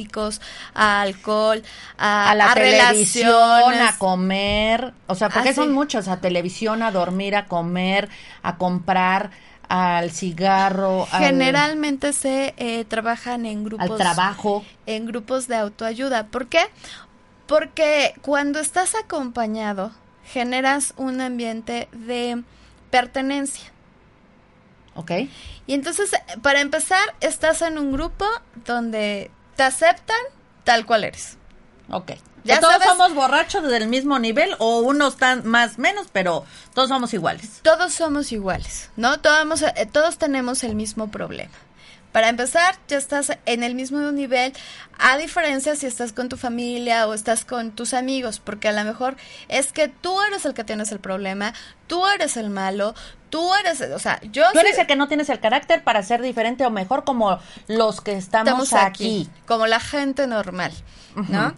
[0.05, 0.41] narcóticos,
[0.73, 1.63] a alcohol,
[1.97, 5.73] a, a la a televisión, a comer, o sea, porque Ah, son sí.
[5.73, 8.09] muchos, a televisión, a dormir, a comer,
[8.43, 9.31] a comprar,
[9.69, 14.65] al cigarro, al- Generalmente se eh, trabajan en grupos al trabajo.
[14.85, 16.27] en grupos de autoayuda.
[16.27, 16.61] ¿Por qué?
[17.47, 19.91] Porque cuando estás acompañado
[20.25, 22.43] generas un ambiente de
[22.89, 23.71] pertenencia.
[24.95, 25.11] ¿Ok?
[25.67, 28.25] Y entonces, eh, para empezar, estás en un grupo
[28.65, 30.17] donde te aceptan
[30.63, 31.37] tal cual eres.
[31.89, 32.13] Ok.
[32.43, 36.89] Ya todos sabes- somos borrachos del mismo nivel o unos están más menos, pero todos
[36.89, 37.59] somos iguales.
[37.61, 39.19] Todos somos iguales, ¿no?
[39.19, 41.51] Todos, eh, todos tenemos el mismo problema.
[42.11, 44.51] Para empezar, ya estás en el mismo nivel,
[44.97, 48.83] a diferencia si estás con tu familia o estás con tus amigos, porque a lo
[48.83, 49.15] mejor
[49.47, 51.53] es que tú eres el que tienes el problema,
[51.85, 52.95] tú eres el malo,
[53.31, 56.21] tú eres, o sea, yo Tú eres el que no tienes el carácter para ser
[56.21, 59.23] diferente o mejor como los que estamos, estamos aquí.
[59.23, 60.71] aquí, como la gente normal,
[61.29, 61.55] ¿no?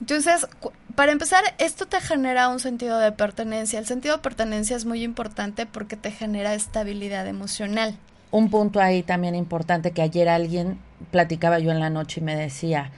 [0.00, 0.46] Entonces,
[0.94, 3.78] para empezar, esto te genera un sentido de pertenencia.
[3.78, 7.96] El sentido de pertenencia es muy importante porque te genera estabilidad emocional.
[8.30, 10.78] Un punto ahí también importante que ayer alguien
[11.10, 12.90] platicaba yo en la noche y me decía,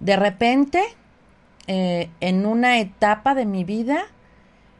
[0.00, 0.82] de repente,
[1.66, 4.04] eh, en una etapa de mi vida,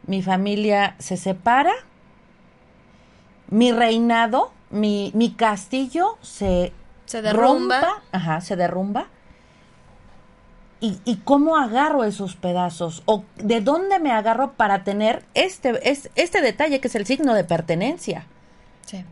[0.07, 1.73] mi familia se separa,
[3.53, 6.73] mi reinado, mi, mi castillo se,
[7.07, 7.81] Se derrumba.
[7.83, 9.07] rompa, ajá, se derrumba.
[10.81, 13.03] ¿Y, ¿Y cómo agarro esos pedazos?
[13.05, 17.35] ¿O de dónde me agarro para tener este, es- este detalle que es el signo
[17.35, 18.27] de pertenencia?
[18.87, 19.05] Sí.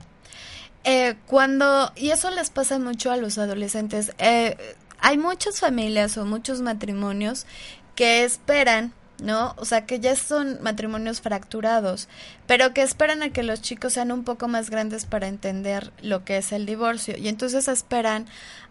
[0.82, 4.56] Eh, cuando, y eso les pasa mucho a los adolescentes, eh,
[5.00, 7.46] hay muchas familias o muchos matrimonios
[7.94, 9.54] que esperan, ¿no?
[9.56, 12.08] O sea, que ya son matrimonios fracturados,
[12.46, 16.24] pero que esperan a que los chicos sean un poco más grandes para entender lo
[16.24, 17.16] que es el divorcio.
[17.16, 18.26] Y entonces esperan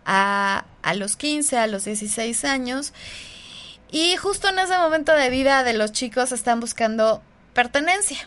[0.05, 2.93] a, a los 15, a los 16 años,
[3.91, 7.21] y justo en ese momento de vida de los chicos están buscando
[7.53, 8.17] pertenencia,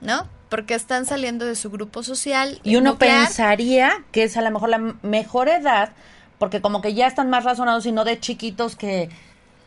[0.00, 0.28] ¿no?
[0.48, 2.60] Porque están saliendo de su grupo social.
[2.62, 3.26] Y uno nuclear.
[3.26, 5.92] pensaría que es a lo mejor la mejor edad,
[6.38, 9.10] porque como que ya están más razonados y no de chiquitos que...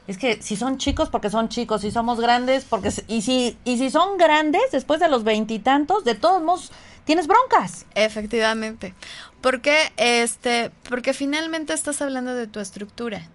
[0.08, 2.92] Es que si son chicos, porque son chicos, si somos grandes, porque...
[3.08, 6.72] Y si, y si son grandes, después de los veintitantos, de todos modos,
[7.06, 7.86] tienes broncas.
[7.96, 8.94] Efectivamente.
[9.42, 13.30] Porque este, porque finalmente estás hablando de tu estructura.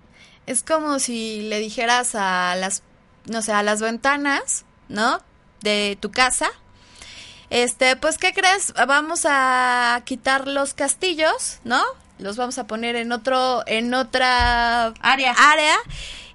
[0.46, 2.82] Es como si le dijeras a las,
[3.26, 5.20] no sé, a las ventanas, ¿no?
[5.60, 6.48] De tu casa.
[7.50, 8.74] Este, pues, ¿qué crees?
[8.86, 11.82] Vamos a quitar los castillos, ¿no?
[12.18, 15.32] Los vamos a poner en otro, en otra Área.
[15.32, 15.76] área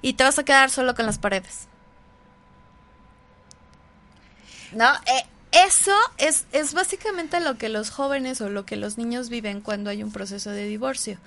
[0.04, 1.68] y te vas a quedar solo con las paredes.
[4.74, 4.94] ¿No?
[5.06, 9.62] Eh, eso es, es básicamente lo que los jóvenes o lo que los niños viven
[9.62, 11.18] cuando hay un proceso de divorcio.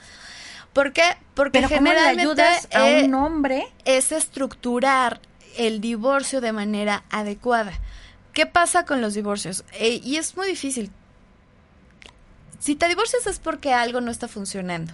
[0.72, 1.16] ¿Por qué?
[1.34, 3.66] Porque Pero ¿cómo le generalmente ayudas a eh, un hombre?
[3.86, 5.20] es estructurar
[5.56, 7.72] el divorcio de manera adecuada.
[8.34, 9.64] ¿Qué pasa con los divorcios?
[9.72, 10.90] Eh, y es muy difícil.
[12.58, 14.92] Si te divorcias es porque algo no está funcionando.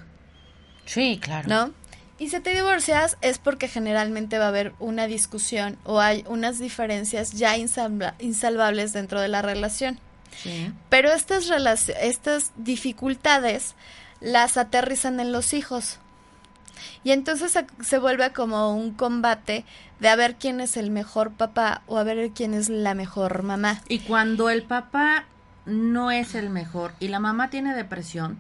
[0.84, 1.48] Sí, claro.
[1.48, 1.81] ¿no?
[2.22, 6.60] Y si te divorcias es porque generalmente va a haber una discusión o hay unas
[6.60, 9.98] diferencias ya insalva- insalvables dentro de la relación.
[10.40, 10.72] Sí.
[10.88, 11.50] Pero estas,
[12.00, 13.74] estas dificultades
[14.20, 15.98] las aterrizan en los hijos.
[17.02, 19.64] Y entonces se, se vuelve como un combate
[19.98, 23.42] de a ver quién es el mejor papá o a ver quién es la mejor
[23.42, 23.82] mamá.
[23.88, 25.24] Y cuando el papá
[25.66, 28.38] no es el mejor y la mamá tiene depresión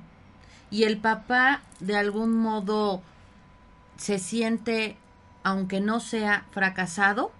[0.70, 3.02] y el papá de algún modo
[4.02, 4.96] se siente,
[5.44, 7.30] aunque no sea fracasado,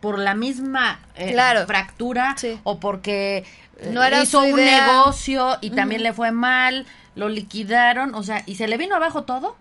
[0.00, 1.66] por la misma eh, Claro.
[1.66, 2.58] fractura Sí.
[2.64, 3.44] o porque
[3.76, 4.86] eh, No era hizo un idea.
[4.86, 9.24] negocio y también le fue mal, lo liquidaron, o sea, y se le vino abajo
[9.24, 9.56] todo.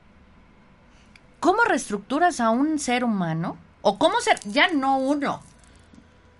[1.41, 3.58] ¿Cómo reestructuras a un ser humano?
[3.82, 5.41] ¿O cómo se, ya no uno,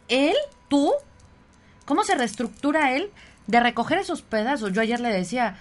[0.08, 0.36] él,
[0.70, 0.92] tú,
[1.86, 3.12] cómo se reestructura él
[3.48, 4.72] de recoger esos pedazos?
[4.74, 5.58] Yo ayer le decía,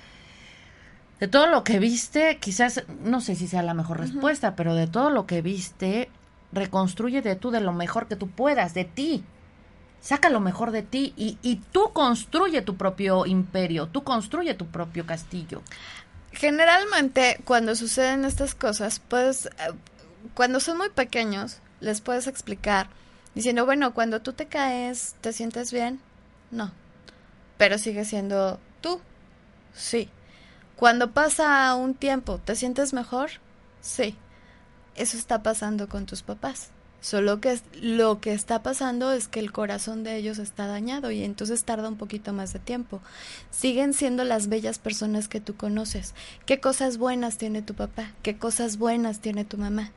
[1.20, 4.86] de todo lo que viste, quizás, no sé si sea la mejor respuesta, pero de
[4.86, 6.10] todo lo que viste,
[6.52, 9.24] reconstruye de tú de lo mejor que tú puedas, de ti.
[10.00, 14.66] Saca lo mejor de ti y, y tú construye tu propio imperio, tú construye tu
[14.66, 15.62] propio castillo.
[16.30, 19.48] Generalmente, cuando suceden estas cosas, pues,
[20.34, 22.88] cuando son muy pequeños, les puedes explicar
[23.34, 26.00] diciendo, bueno, cuando tú te caes, ¿te sientes bien?
[26.52, 26.70] No.
[27.56, 29.00] Pero sigue siendo tú.
[29.74, 30.08] Sí.
[30.78, 33.30] Cuando pasa un tiempo, ¿te sientes mejor?
[33.80, 34.14] Sí.
[34.94, 36.70] Eso está pasando con tus papás.
[37.00, 41.24] Solo que lo que está pasando es que el corazón de ellos está dañado y
[41.24, 43.00] entonces tarda un poquito más de tiempo.
[43.50, 46.14] Siguen siendo las bellas personas que tú conoces.
[46.46, 48.12] ¿Qué cosas buenas tiene tu papá?
[48.22, 49.90] ¿Qué cosas buenas tiene tu mamá?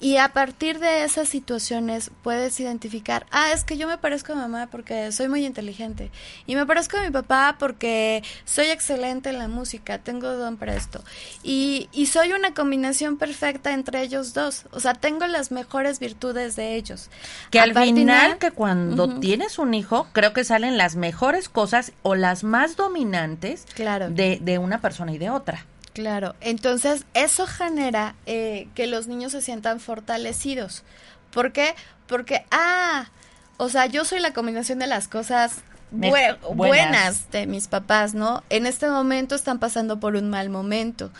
[0.00, 4.36] Y a partir de esas situaciones puedes identificar, ah, es que yo me parezco a
[4.36, 6.12] mamá porque soy muy inteligente.
[6.46, 10.76] Y me parezco a mi papá porque soy excelente en la música, tengo don para
[10.76, 11.02] esto.
[11.42, 14.66] Y, y soy una combinación perfecta entre ellos dos.
[14.70, 17.10] O sea, tengo las mejores virtudes de ellos.
[17.50, 22.14] Que al final, que cuando tienes un hijo, creo que salen las mejores cosas o
[22.14, 24.10] las más dominantes claro.
[24.10, 25.66] de, de una persona y de otra.
[25.98, 30.84] Claro, entonces eso genera eh, que los niños se sientan fortalecidos.
[31.32, 31.74] ¿Por qué?
[32.06, 33.10] Porque, ah,
[33.56, 35.56] o sea, yo soy la combinación de las cosas
[35.90, 37.32] buenas.
[37.32, 38.44] de mis papás, ¿no?
[38.48, 41.10] En este momento están pasando por un mal momento.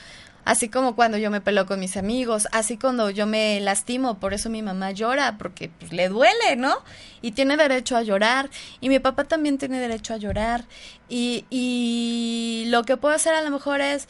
[0.45, 4.33] Así como cuando yo me peleo con mis amigos, así cuando yo me lastimo, por
[4.33, 6.77] eso mi mamá llora, porque pues, le duele, ¿no?
[7.21, 8.49] Y tiene derecho a llorar,
[8.81, 10.67] y mi papá también tiene derecho a llorar,
[11.09, 14.07] y, y lo que puedo hacer a lo mejor es,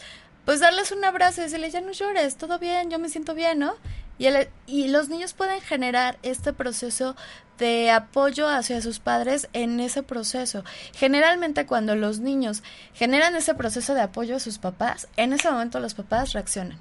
[0.49, 3.59] pues darles un abrazo y decirles, ya no llores, todo bien, yo me siento bien,
[3.59, 3.75] ¿no?
[4.19, 4.29] Y,
[4.67, 7.17] y los niños pueden generar este proceso
[7.59, 10.65] de apoyo hacia sus padres en ese proceso.
[10.95, 12.63] Generalmente cuando los niños
[12.95, 16.79] generan ese proceso de apoyo a sus papás, en ese momento los papás reaccionan.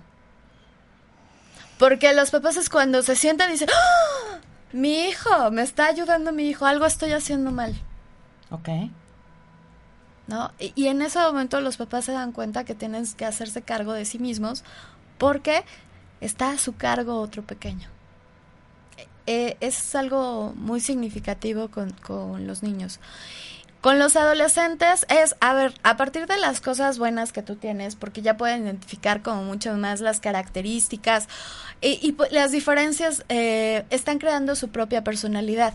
[1.77, 4.39] Porque los papás es cuando se sientan y dicen, ¡Ah!
[4.71, 7.75] mi hijo, me está ayudando mi hijo, algo estoy haciendo mal.
[8.49, 8.69] Ok.
[10.59, 14.05] Y, en ese momento los papás se dan cuenta que tienen que hacerse cargo de
[14.05, 14.63] sí mismos
[15.17, 15.63] porque
[16.19, 17.89] está a su cargo otro pequeño.
[19.25, 22.99] Eh, es algo muy significativo con, con los niños.
[23.81, 27.95] Con los adolescentes es, a ver, a partir de las cosas buenas que tú tienes,
[27.95, 31.27] porque ya pueden identificar como mucho más las características
[31.79, 35.73] y, y pues, las diferencias, eh, están creando su propia personalidad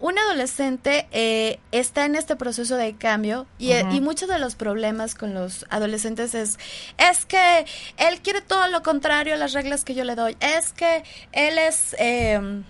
[0.00, 4.54] un adolescente eh, está en este proceso de cambio y, eh, y, muchos de los
[4.54, 6.58] problemas con los adolescentes es,
[6.96, 7.66] es que
[7.98, 11.58] él quiere todo lo contrario a las reglas que yo le doy, es que él
[11.58, 12.62] es, eh,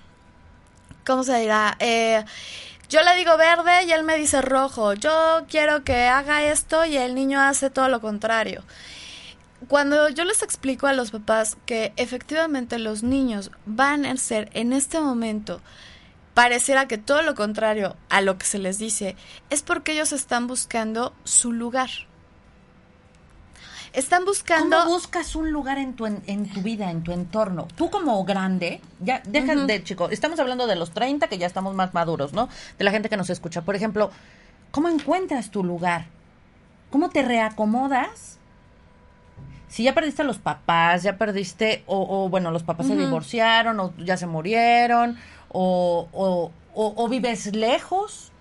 [1.07, 1.77] ¿cómo se dirá?
[1.79, 2.25] Eh,
[2.89, 6.97] yo le digo verde y él me dice rojo, yo quiero que haga esto y
[6.97, 8.65] el niño hace todo lo contrario.
[9.69, 14.73] Cuando yo les explico a los papás que efectivamente los niños van a ser en
[14.73, 15.61] este momento
[16.41, 19.15] pareciera que todo lo contrario a lo que se les dice
[19.51, 21.91] es porque ellos están buscando su lugar.
[23.93, 24.79] Están buscando...
[24.79, 27.69] ¿Cómo buscas un lugar en tu, en, tu vida, en tu entorno?
[27.77, 31.75] Tú como grande, ya deja de, chico, estamos hablando de los 30 que ya estamos
[31.75, 32.49] más maduros, ¿no?
[32.79, 33.61] De la gente que nos escucha.
[33.61, 34.11] Por ejemplo,
[34.71, 36.07] ¿cómo encuentras tu lugar?
[36.89, 38.39] ¿Cómo te reacomodas?
[39.69, 43.95] Si ya perdiste a los papás, ya perdiste, o, bueno, los papás se divorciaron, o
[43.99, 45.19] ya se murieron,
[45.53, 48.33] o, o, vives lejos.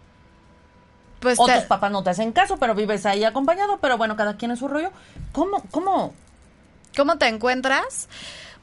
[1.19, 4.38] Pues o tus papás no te hacen caso, pero vives ahí acompañado, pero bueno, cada
[4.38, 4.91] quien es su rollo.
[5.34, 6.13] ¿Cómo, cómo?
[6.95, 8.08] ¿Cómo te encuentras?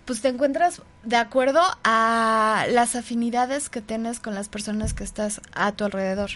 [0.06, 5.40] Pues te encuentras de acuerdo a las afinidades que tienes con las personas que estás
[5.54, 6.30] a tu alrededor.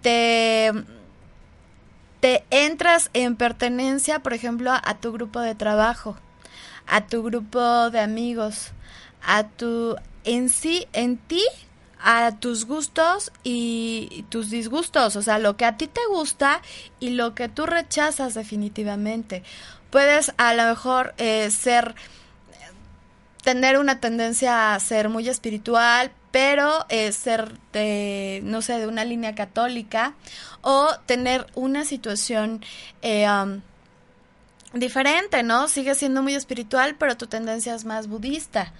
[0.00, 0.72] Te,
[2.20, 6.16] te entras en pertenencia, por ejemplo, a tu grupo de trabajo,
[6.86, 8.70] a tu grupo de amigos,
[9.22, 11.42] a tu en sí, en ti,
[11.98, 16.60] a tus gustos y tus disgustos, o sea, lo que a ti te gusta
[17.00, 19.42] y lo que tú rechazas definitivamente.
[19.90, 21.94] Puedes a lo mejor eh, ser,
[23.42, 29.04] tener una tendencia a ser muy espiritual, pero eh, ser de, no sé, de una
[29.04, 30.14] línea católica
[30.60, 32.62] o tener una situación
[33.00, 33.26] eh,
[34.74, 35.68] diferente, ¿no?
[35.68, 38.72] Sigue siendo muy espiritual, pero tu tendencia es más budista.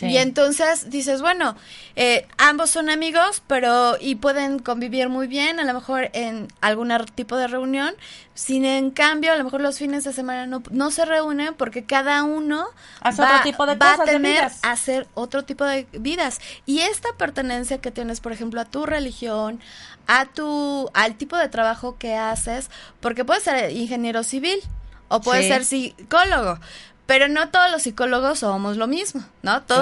[0.00, 1.56] Y entonces dices, bueno,
[1.96, 6.92] eh, ambos son amigos, pero y pueden convivir muy bien, a lo mejor en algún
[7.14, 7.94] tipo de reunión.
[8.34, 11.84] Sin en cambio, a lo mejor los fines de semana no, no se reúnen porque
[11.84, 12.68] cada uno
[13.04, 16.38] va, tipo de a tener a hacer otro tipo de vidas.
[16.64, 19.60] Y esta pertenencia que tienes, por ejemplo, a tu religión,
[20.06, 22.70] a tu al tipo de trabajo que haces,
[23.00, 24.60] porque puedes ser ingeniero civil
[25.08, 26.60] o puedes ser psicólogo,
[27.08, 29.62] pero no todos los psicólogos somos lo mismo, ¿no?
[29.62, 29.80] Todo,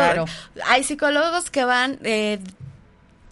[0.65, 2.39] Hay psicólogos que van, eh,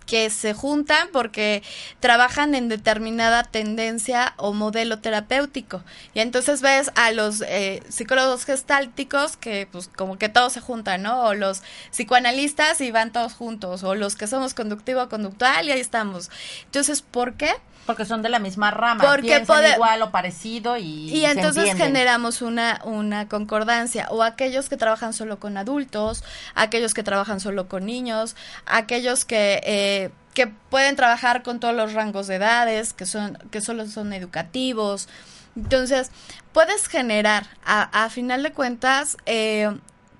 [0.04, 1.62] que se juntan porque
[2.00, 5.84] trabajan en determinada tendencia o modelo terapéutico.
[6.12, 11.02] Y entonces ves a los eh, psicólogos gestálticos que pues como que todos se juntan,
[11.02, 11.26] ¿no?
[11.26, 11.62] O los
[11.92, 16.32] psicoanalistas y van todos juntos, o los que somos conductivo-conductual y ahí estamos.
[16.64, 17.52] Entonces, ¿por qué?
[17.86, 22.80] Porque son de la misma rama, Porque igual o parecido y Y entonces generamos una,
[22.84, 26.24] una concordancia, o aquellos que trabajan solo con adultos,
[26.54, 29.60] aquellos que trabajan solo con niños, aquellos que...
[29.64, 34.12] Eh, que pueden trabajar con todos los rangos de edades, que son que solo son
[34.12, 35.08] educativos.
[35.54, 36.10] Entonces,
[36.52, 39.70] puedes generar, a, a final de cuentas, eh,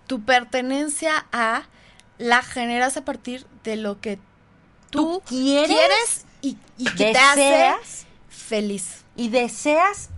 [0.07, 1.65] tu pertenencia a
[2.19, 4.19] la generas a partir de lo que
[4.91, 7.75] tú, quieres, y, que te hace
[8.29, 9.05] feliz.
[9.17, 10.11] Y deseas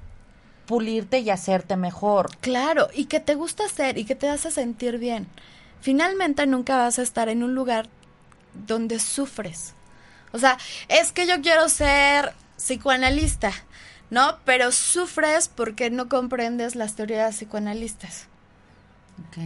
[0.67, 2.37] pulirte y hacerte mejor.
[2.39, 5.29] Claro, y que te gusta hacer y que te hace sentir bien.
[5.81, 7.89] Finalmente nunca vas a estar en un lugar
[8.67, 9.75] donde sufres.
[10.33, 10.59] O sea,
[10.89, 13.53] es que yo quiero ser psicoanalista,
[14.11, 14.39] ¿no?
[14.45, 18.27] Pero sufres porque no comprendes las teorías psicoanalistas.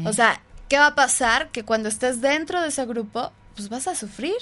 [0.05, 1.51] O sea, ¿qué va a pasar?
[1.51, 4.35] Que cuando estés dentro de ese grupo, pues vas a sufrir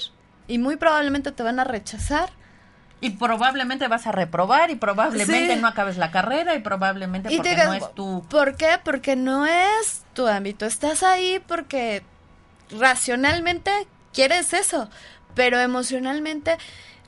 [0.49, 2.31] y muy probablemente te van a rechazar.
[3.01, 7.73] Y probablemente vas a reprobar y probablemente no acabes la carrera y probablemente porque no
[7.73, 8.25] es tu...
[8.29, 8.77] ¿Por qué?
[8.83, 10.65] Porque no es tu ámbito.
[10.65, 12.03] Estás ahí porque
[12.77, 13.71] racionalmente
[14.11, 14.89] quieres eso,
[15.33, 16.57] pero emocionalmente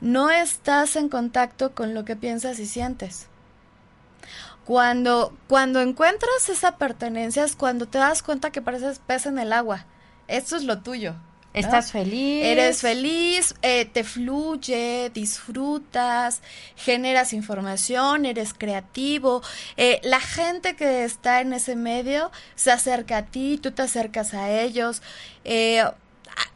[0.00, 3.26] no estás en contacto con lo que piensas y sientes.
[4.64, 9.52] Cuando, cuando encuentras esa pertenencia es cuando te das cuenta que pareces pez en el
[9.52, 9.84] agua.
[10.28, 11.16] Esto es lo tuyo.
[11.54, 12.44] Estás feliz.
[12.44, 16.40] Eres feliz, eh, te fluye, disfrutas,
[16.76, 19.42] generas información, eres creativo.
[19.76, 24.32] Eh, la gente que está en ese medio se acerca a ti, tú te acercas
[24.32, 25.02] a ellos.
[25.44, 25.84] Eh,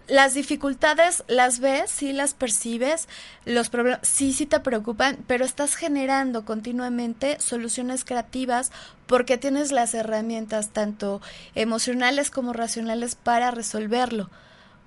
[0.09, 3.09] las dificultades las ves, sí las percibes,
[3.44, 8.70] los problemas sí, sí te preocupan, pero estás generando continuamente soluciones creativas
[9.07, 11.20] porque tienes las herramientas tanto
[11.55, 14.30] emocionales como racionales para resolverlo.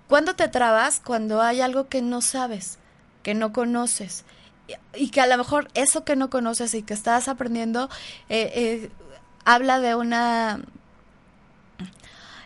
[0.10, 0.99] ¿Cuándo te trabas?
[0.99, 2.80] Cuando hay algo que no sabes,
[3.24, 4.26] que no conoces
[4.95, 7.89] y que a lo mejor eso que no conoces y que estás aprendiendo
[8.28, 8.89] eh, eh,
[9.45, 10.62] habla de una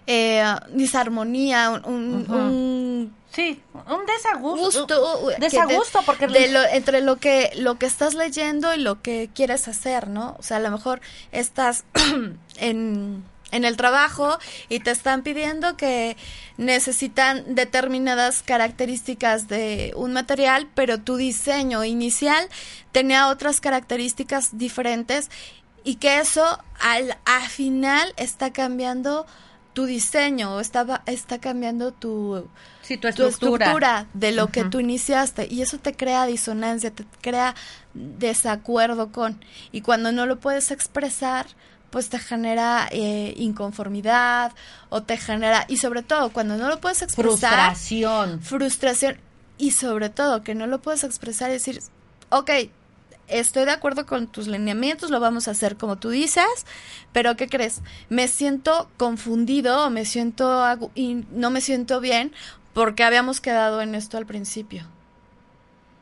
[0.07, 4.86] eh, disarmonía, un, sí, un desagusto,
[5.39, 6.26] desagusto porque
[6.74, 10.36] entre lo que lo que estás leyendo y lo que quieres hacer, ¿no?
[10.38, 10.99] O sea, a lo mejor
[11.32, 11.86] estás
[12.57, 13.24] en
[13.54, 14.38] en el trabajo
[14.68, 16.18] y te están pidiendo que
[16.58, 22.49] necesitan determinadas características de un material, pero tu diseño inicial
[22.91, 25.30] tenía otras características diferentes
[25.84, 27.16] y que eso al,
[27.49, 29.26] final está cambiando
[29.74, 32.47] tu diseño, está, está cambiando tu,
[32.88, 34.08] estructura.
[34.14, 37.56] de lo que tú iniciaste y eso te crea disonancia, te crea
[37.93, 41.47] desacuerdo con y cuando no lo puedes expresar,
[41.94, 44.52] pues te genera eh, inconformidad
[44.89, 47.30] o te genera, y sobre todo cuando no lo puedes expresar.
[47.30, 48.41] Frustración.
[48.41, 49.18] Frustración.
[49.60, 51.82] Y sobre todo que no lo puedes expresar y decir,
[52.30, 52.50] ok,
[53.28, 56.66] estoy de acuerdo con tus lineamientos, lo vamos a hacer como tú dices,
[57.12, 57.82] pero ¿qué crees?
[58.10, 60.64] Me siento confundido o me siento
[60.96, 62.34] y no me siento bien
[62.74, 64.84] porque habíamos quedado en esto al principio.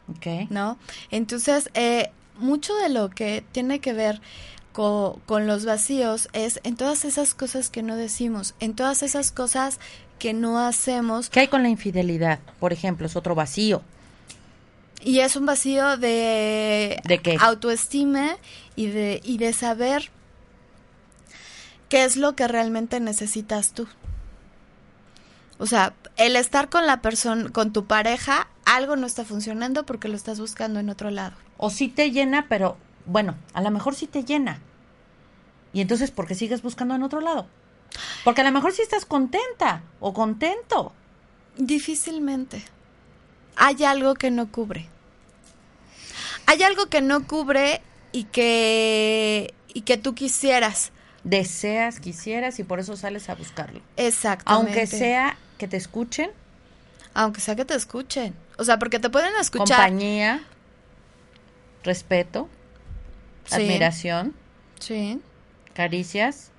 [0.08, 0.50] Ok.
[0.50, 0.78] ¿No?
[1.10, 4.22] Entonces, eh, mucho de lo que tiene que ver
[4.72, 9.80] con, los vacíos es en todas esas cosas que no decimos, en todas esas cosas
[10.20, 11.30] que no hacemos.
[11.30, 12.40] ¿Qué hay con la infidelidad?
[12.60, 13.82] Por ejemplo, es otro vacío.
[15.04, 17.38] Y es un vacío de, ¿De qué?
[17.40, 18.38] autoestima
[18.76, 20.12] y de, y de saber
[21.90, 23.88] qué es lo que realmente necesitas tú.
[25.58, 30.08] O sea, el estar con la persona, con tu pareja, algo no está funcionando porque
[30.08, 31.34] lo estás buscando en otro lado.
[31.58, 34.60] O sí te llena, pero bueno, a lo mejor sí te llena.
[35.74, 37.47] Y entonces, ¿por qué sigues buscando en otro lado?
[38.24, 40.93] Porque a lo mejor sí estás contenta o contento.
[41.58, 42.64] Difícilmente.
[43.56, 44.89] Hay algo que no cubre.
[46.45, 47.82] Hay algo que no cubre
[48.12, 50.91] y que y que tú quisieras.
[51.24, 53.82] Deseas, quisieras y por eso sales a buscarlo.
[53.95, 54.72] Exactamente.
[54.72, 56.32] Aunque sea que te escuchen.
[57.14, 58.34] Aunque sea que te escuchen.
[58.58, 59.78] O sea, porque te pueden escuchar.
[59.78, 60.43] Compañía,
[61.84, 62.49] respeto,
[63.52, 64.34] admiración.
[64.80, 65.20] Sí.
[65.74, 66.52] Caricias.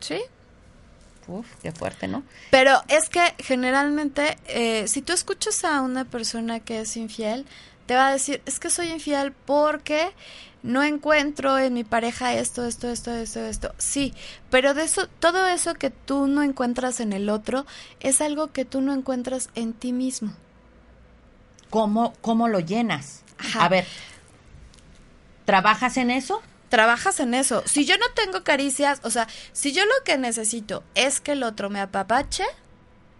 [0.00, 0.20] Sí.
[1.26, 2.22] Uf, qué fuerte, ¿no?
[2.50, 7.44] Pero es que generalmente, eh, si tú escuchas a una persona que es infiel,
[7.86, 10.10] te va a decir, es que soy infiel porque
[10.62, 13.74] no encuentro en mi pareja esto, esto, esto, esto, esto.
[13.78, 14.14] Sí,
[14.50, 17.66] pero de eso, todo eso que tú no encuentras en el otro
[18.00, 20.32] es algo que tú no encuentras en ti mismo.
[21.70, 23.22] cómo, cómo lo llenas.
[23.38, 23.64] Ajá.
[23.64, 23.86] A ver,
[25.48, 26.42] ¿trabajas en eso?
[26.68, 27.62] trabajas en eso.
[27.64, 31.42] Si yo no tengo caricias, o sea, si yo lo que necesito es que el
[31.42, 32.44] otro me apapache,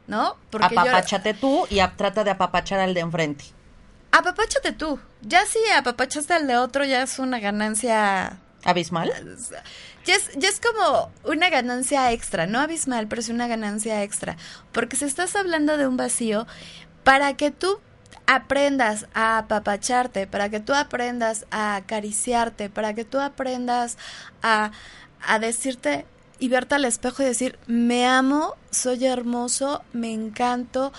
[0.07, 0.37] ¿no?
[0.51, 3.47] Porque Apapáchate tú y trata de apapachar al de enfrente.
[4.12, 5.01] Apapáchate tú.
[5.22, 8.39] Ya si apapachaste al de otro, ya es una ganancia...
[8.64, 9.11] ¿Abismal?
[10.05, 14.37] Ya es, ya es como una ganancia extra, no abismal, pero es una ganancia extra.
[14.72, 16.47] Porque si estás hablando de un vacío,
[17.03, 17.81] para que tú
[18.29, 23.97] aprendas a apapacharte, para que tú aprendas a acariciarte, para que tú aprendas
[24.43, 24.70] a,
[25.26, 26.05] a decirte
[26.39, 30.93] y verte al espejo y decir, me amo, soy hermoso, me encanto,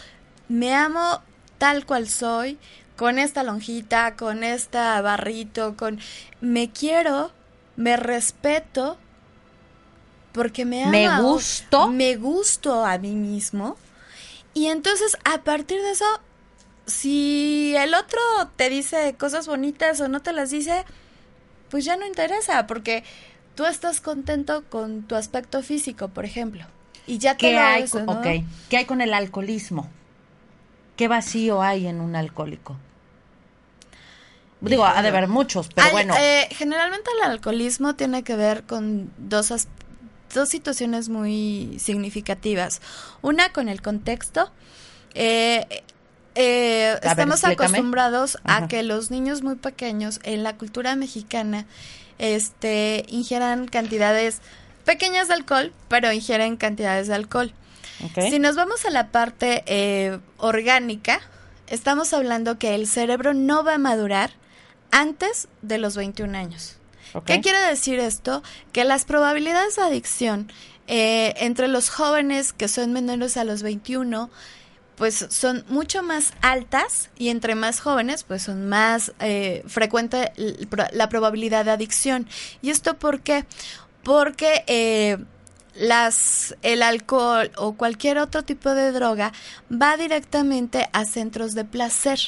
[0.48, 1.22] me amo
[1.60, 2.58] tal cual soy,
[2.98, 6.00] con esta lonjita, con esta barrito, con
[6.42, 7.32] me quiero,
[7.76, 8.98] me respeto,
[10.32, 10.92] porque me amo.
[10.92, 11.90] Me gusto.
[11.90, 13.78] Me gusto a mí mismo.
[14.56, 16.06] Y entonces, a partir de eso,
[16.90, 18.20] si el otro
[18.56, 20.86] te dice cosas bonitas o no te las dice,
[21.70, 23.04] pues ya no interesa, porque
[23.56, 26.66] tú estás contento con tu aspecto físico, por ejemplo.
[27.08, 27.86] Y ya te ¿Qué hay,
[28.70, 29.90] ¿Qué hay con el alcoholismo?
[30.96, 32.78] ¿Qué vacío hay en un alcohólico?
[34.62, 36.14] Digo, ha de haber muchos, pero bueno.
[36.20, 39.68] Eh, generalmente el alcoholismo tiene que ver con dos,
[40.34, 42.82] dos situaciones muy significativas.
[43.22, 44.52] Una con el contexto.
[45.14, 45.84] Eh,
[46.42, 51.66] eh, estamos acostumbrados a que los niños muy pequeños en la cultura mexicana
[52.18, 54.42] este, ingieran cantidades
[54.86, 57.54] pequeñas de alcohol, pero ingieren cantidades de alcohol.
[58.16, 61.20] Si nos vamos a la parte eh, orgánica,
[61.68, 64.32] estamos hablando que el cerebro no va a madurar
[64.92, 66.78] antes de los 21 años.
[67.26, 68.44] ¿Qué quiere decir esto?
[68.72, 70.52] Que las probabilidades de adicción
[70.88, 74.30] eh, entre los jóvenes que son menores a los 21
[75.00, 80.34] pues son mucho más altas y entre más jóvenes pues son más eh, frecuente
[80.91, 82.28] la probabilidad de adicción.
[82.62, 83.45] ¿Y esto por qué?
[84.04, 85.18] Porque eh,
[85.74, 89.32] las, el alcohol o cualquier otro tipo de droga
[89.72, 92.20] va directamente a centros de placer.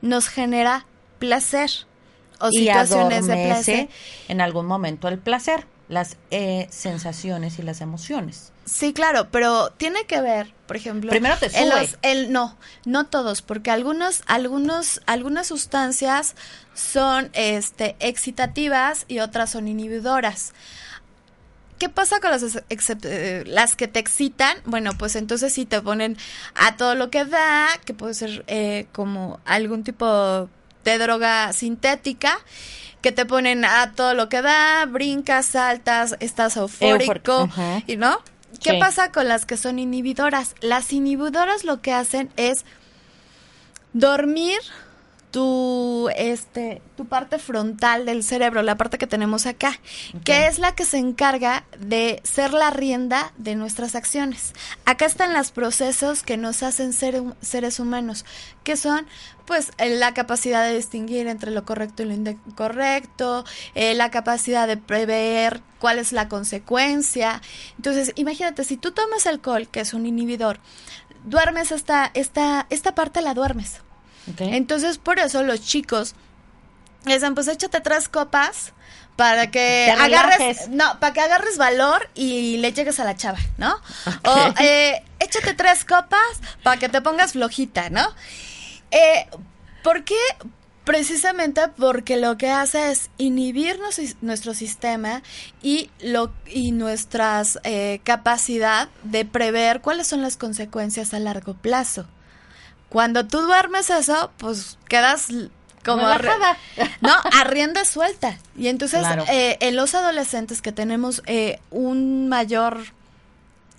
[0.00, 0.86] Nos genera
[1.18, 1.70] placer
[2.40, 3.88] o situaciones de placer.
[4.28, 8.52] En algún momento el placer, las eh, sensaciones y las emociones.
[8.70, 11.10] Sí, claro, pero tiene que ver, por ejemplo.
[11.10, 11.88] Primero te sube.
[12.02, 16.36] el, no, no todos, porque algunos, algunos, algunas sustancias
[16.72, 20.52] son este, excitativas y otras son inhibidoras.
[21.80, 24.56] ¿Qué pasa con las, eh, las que te excitan?
[24.66, 26.16] Bueno, pues entonces sí te ponen
[26.54, 30.48] a todo lo que da, que puede ser eh, como algún tipo
[30.84, 32.38] de droga sintética
[33.02, 37.48] que te ponen a todo lo que da, brincas, saltas, estás eufórico,
[37.88, 38.20] y no.
[38.62, 40.54] ¿Qué pasa con las que son inhibidoras?
[40.60, 42.64] Las inhibidoras lo que hacen es
[43.92, 44.58] dormir
[45.30, 49.78] tu este tu parte frontal del cerebro, la parte que tenemos acá,
[50.24, 54.52] que es la que se encarga de ser la rienda de nuestras acciones.
[54.84, 58.24] Acá están los procesos que nos hacen ser seres humanos,
[58.64, 59.06] que son
[59.46, 64.76] pues la capacidad de distinguir entre lo correcto y lo incorrecto, eh, la capacidad de
[64.76, 67.40] prever cuál es la consecuencia.
[67.76, 70.60] Entonces, imagínate, si tú tomas alcohol, que es un inhibidor,
[71.24, 73.80] duermes esta, esta, esta parte la duermes
[74.38, 76.14] entonces, por eso los chicos
[77.04, 78.72] dicen, pues échate tres copas
[79.16, 83.74] para que agarres, no, para que agarres valor y le llegues a la chava, ¿no?
[84.24, 88.06] O eh, échate tres copas para que te pongas flojita, ¿no?
[88.90, 89.26] Eh,
[89.82, 90.14] ¿Por qué?
[90.84, 93.78] Precisamente porque lo que hace es inhibir
[94.22, 95.22] nuestro sistema
[95.62, 102.06] y, lo, y nuestra eh, capacidad de prever cuáles son las consecuencias a largo plazo.
[102.90, 105.28] Cuando tú duermes eso, pues quedas
[105.84, 106.02] como
[107.00, 108.36] no a rienda suelta.
[108.56, 112.78] Y entonces eh, en los adolescentes que tenemos eh, un mayor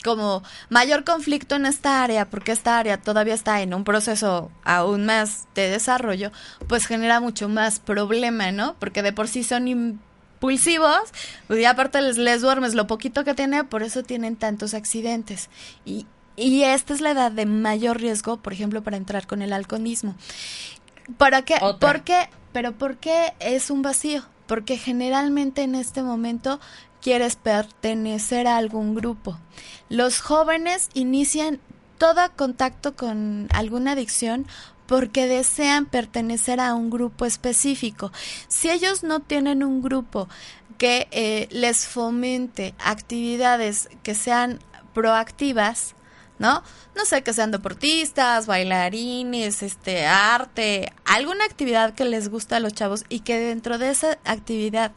[0.03, 5.05] como mayor conflicto en esta área porque esta área todavía está en un proceso aún
[5.05, 6.31] más de desarrollo
[6.67, 9.67] pues genera mucho más problema no porque de por sí son
[10.41, 11.01] impulsivos
[11.49, 15.49] y aparte les, les duermes lo poquito que tiene por eso tienen tantos accidentes.
[15.85, 16.07] Y
[16.41, 20.15] y esta es la edad de mayor riesgo, por ejemplo, para entrar con el alcoholismo.
[21.17, 21.57] ¿Para qué?
[21.79, 22.29] ¿Por qué?
[22.51, 24.23] Pero ¿por qué es un vacío?
[24.47, 26.59] Porque generalmente en este momento
[27.01, 29.37] quieres pertenecer a algún grupo.
[29.89, 31.59] Los jóvenes inician
[31.97, 34.47] todo contacto con alguna adicción
[34.87, 38.11] porque desean pertenecer a un grupo específico.
[38.47, 40.27] Si ellos no tienen un grupo
[40.77, 44.59] que eh, les fomente actividades que sean
[44.93, 45.95] proactivas,
[46.41, 46.63] ¿no?
[46.95, 52.73] No sé, que sean deportistas, bailarines, este, arte, alguna actividad que les gusta a los
[52.73, 54.91] chavos y que dentro de esa actividad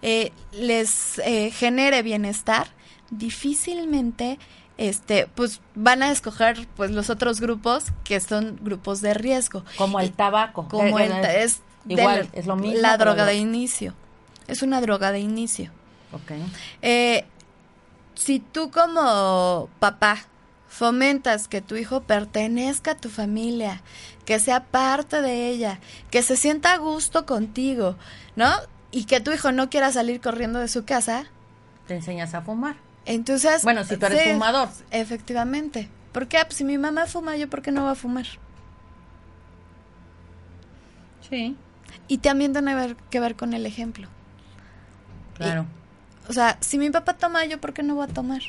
[0.00, 2.68] eh, les eh, genere bienestar,
[3.10, 4.38] difícilmente
[4.78, 9.64] este pues van a escoger pues los otros grupos que son grupos de riesgo.
[9.78, 10.68] Como el tabaco.
[10.68, 13.94] como el, es igual es lo mismo la droga de inicio.
[14.48, 15.70] Es una droga de inicio.
[16.82, 17.24] Eh,
[18.14, 20.26] si tú como papá
[20.76, 23.80] fomentas que tu hijo pertenezca a tu familia,
[24.26, 27.96] que sea parte de ella, que se sienta a gusto contigo,
[28.36, 28.50] ¿no?
[28.90, 31.24] Y que tu hijo no quiera salir corriendo de su casa.
[31.86, 32.76] Te enseñas a fumar.
[33.06, 33.62] Entonces.
[33.62, 34.68] Bueno, si tú eres fumador.
[34.90, 35.88] Efectivamente.
[36.12, 36.38] ¿Por qué?
[36.44, 38.26] Pues si mi mamá fuma, ¿yo por qué no va a fumar?
[41.30, 41.56] Sí.
[42.06, 44.08] Y también tiene que ver con el ejemplo.
[45.34, 45.66] Claro.
[46.28, 48.42] o sea, si mi papá toma, ¿yo por qué no voy a tomar?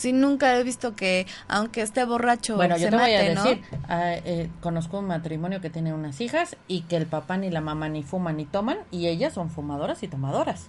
[0.00, 3.34] Si nunca he visto que, aunque esté borracho, bueno, se yo te mate, voy a
[3.34, 3.44] ¿no?
[3.44, 7.50] decir, ah, eh, conozco un matrimonio que tiene unas hijas y que el papá ni
[7.50, 10.68] la mamá ni fuman ni toman y ellas son fumadoras y tomadoras.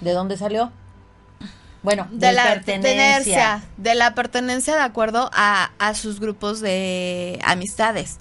[0.00, 0.72] ¿De dónde salió?
[1.84, 3.62] Bueno, de, la pertenencia.
[3.76, 8.18] De la pertenencia de acuerdo a, a sus grupos de amistades.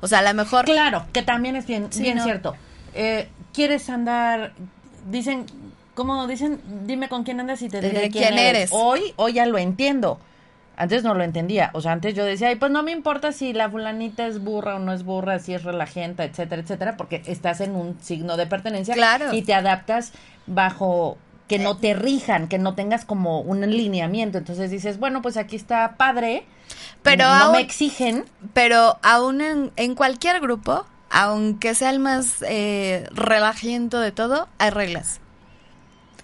[0.00, 0.64] O sea, a lo mejor...
[0.64, 2.24] Claro, que también es bien, Sí, bien ¿no?
[2.24, 2.54] cierto.
[2.94, 4.52] Eh, ¿Quieres andar?
[5.10, 5.46] Dicen,
[5.94, 6.60] ¿cómo dicen?
[6.86, 8.56] Dime con quién andas y te diré quién, quién eres.
[8.56, 8.70] eres.
[8.72, 10.18] Hoy, hoy ya lo entiendo.
[10.76, 11.70] Antes no lo entendía.
[11.74, 14.74] O sea, antes yo decía, ay, pues no me importa si la fulanita es burra
[14.74, 18.46] o no es burra, si es relajenta, etcétera, etcétera, porque estás en un signo de
[18.48, 19.32] pertenencia Claro.
[19.32, 20.12] y te adaptas
[20.46, 21.16] bajo
[21.46, 24.38] que no te rijan, que no tengas como un lineamiento.
[24.38, 26.44] Entonces dices, bueno, pues aquí está padre,
[27.02, 28.24] Pero no aún- me exigen.
[28.52, 34.70] Pero aún en, en cualquier grupo, aunque sea el más eh, relajiento de todo, hay
[34.70, 35.20] reglas.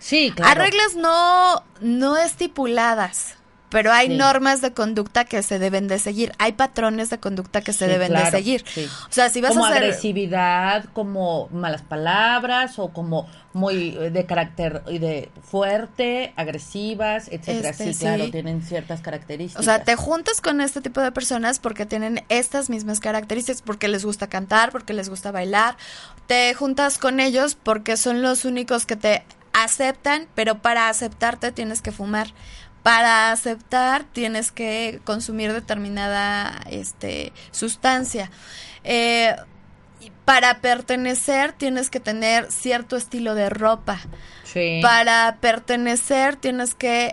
[0.00, 0.62] Sí, claro.
[0.62, 3.36] Hay reglas no, no estipuladas,
[3.68, 4.16] pero hay Sí.
[4.16, 6.32] normas de conducta que se deben de seguir.
[6.38, 8.64] Hay patrones de conducta que se Sí, deben de seguir.
[8.66, 8.86] sí.
[9.08, 9.82] O sea, si vas como a hacer...
[9.84, 17.70] agresividad, como malas palabras o como muy eh, de carácter y de fuerte, agresivas, etcétera.
[17.70, 19.60] Este, sí, claro, tienen ciertas características.
[19.60, 23.86] O sea, te juntas con este tipo de personas porque tienen estas mismas características, porque
[23.88, 25.76] les gusta cantar, porque les gusta bailar.
[26.26, 31.82] Te juntas con ellos porque son los únicos que te aceptan, pero para aceptarte tienes
[31.82, 32.28] que fumar.
[32.82, 38.30] Para aceptar tienes que consumir determinada este, sustancia.
[38.84, 39.36] Eh,
[40.24, 44.00] para pertenecer tienes que tener cierto estilo de ropa.
[44.44, 44.80] Sí.
[44.82, 47.12] Para pertenecer tienes que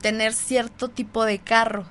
[0.00, 1.86] tener cierto tipo de carro.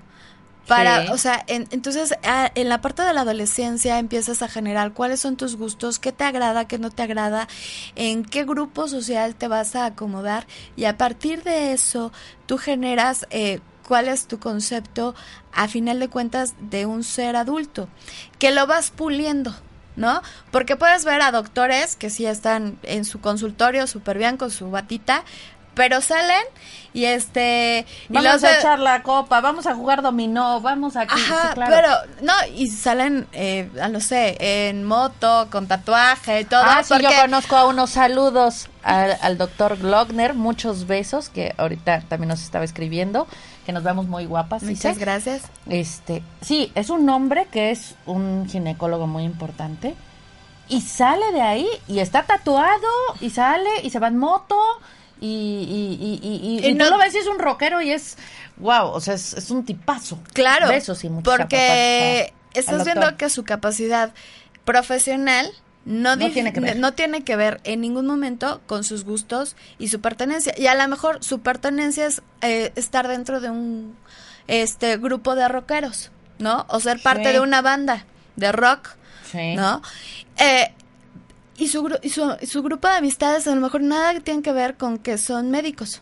[0.68, 1.11] Para, Sí.
[1.13, 5.38] o sea, en- entonces en la parte de la adolescencia empiezas a generar cuáles son
[5.38, 7.47] tus gustos, qué te agrada, qué no te agrada,
[7.95, 10.45] en qué grupo social te vas a acomodar
[10.76, 12.11] y a partir de eso
[12.47, 15.15] tú generas eh, cuál es tu concepto
[15.53, 17.88] a final de cuentas de un ser adulto,
[18.38, 19.55] que lo vas puliendo.
[19.95, 20.22] ¿No?
[20.51, 24.70] Porque puedes ver a doctores que sí están en su consultorio súper bien con su
[24.70, 25.24] batita,
[25.78, 26.43] pero salen
[26.93, 27.86] y este...
[28.09, 31.13] y Vamos los a de- echar la copa, vamos a jugar dominó, vamos aquí.
[31.15, 31.73] Ajá, sí, claro.
[31.75, 31.89] pero
[32.25, 34.36] no, y salen, eh, no sé,
[34.69, 36.63] en moto, con tatuaje y todo.
[36.65, 42.01] Ah, sí, yo conozco a unos saludos al, al doctor Glockner, muchos besos, que ahorita
[42.09, 43.28] también nos estaba escribiendo,
[43.65, 44.63] que nos vemos muy guapas.
[44.63, 45.43] Muchas gracias.
[45.69, 49.93] Este, sí, es un hombre que es un ginecólogo muy importante
[50.69, 52.88] y sale de ahí y está tatuado
[53.21, 54.57] y sale y se va en moto
[55.20, 56.28] y, y, y,
[56.63, 58.18] y- y- no- tú lo ves y es un rockero y es
[58.57, 60.20] wow, o sea, es, es un tipazo.
[60.34, 64.13] Claro, Besos y porque a- estás viendo que su capacidad
[64.65, 65.49] profesional
[65.86, 66.76] no, tiene que ver.
[66.78, 70.53] no tiene que ver en ningún momento con sus gustos y su pertenencia.
[70.57, 73.95] Y a lo mejor su pertenencia es eh, estar dentro de un
[74.47, 76.65] este grupo de rockeros, ¿no?
[76.70, 77.34] O ser parte Sí.
[77.34, 78.05] de una banda
[78.36, 78.89] de rock.
[79.32, 79.55] Sí.
[79.55, 79.82] ¿no?
[80.38, 80.74] Eh,
[81.58, 84.76] y, su, y su, su grupo de amistades a lo mejor nada tiene que ver
[84.78, 86.01] con que son médicos.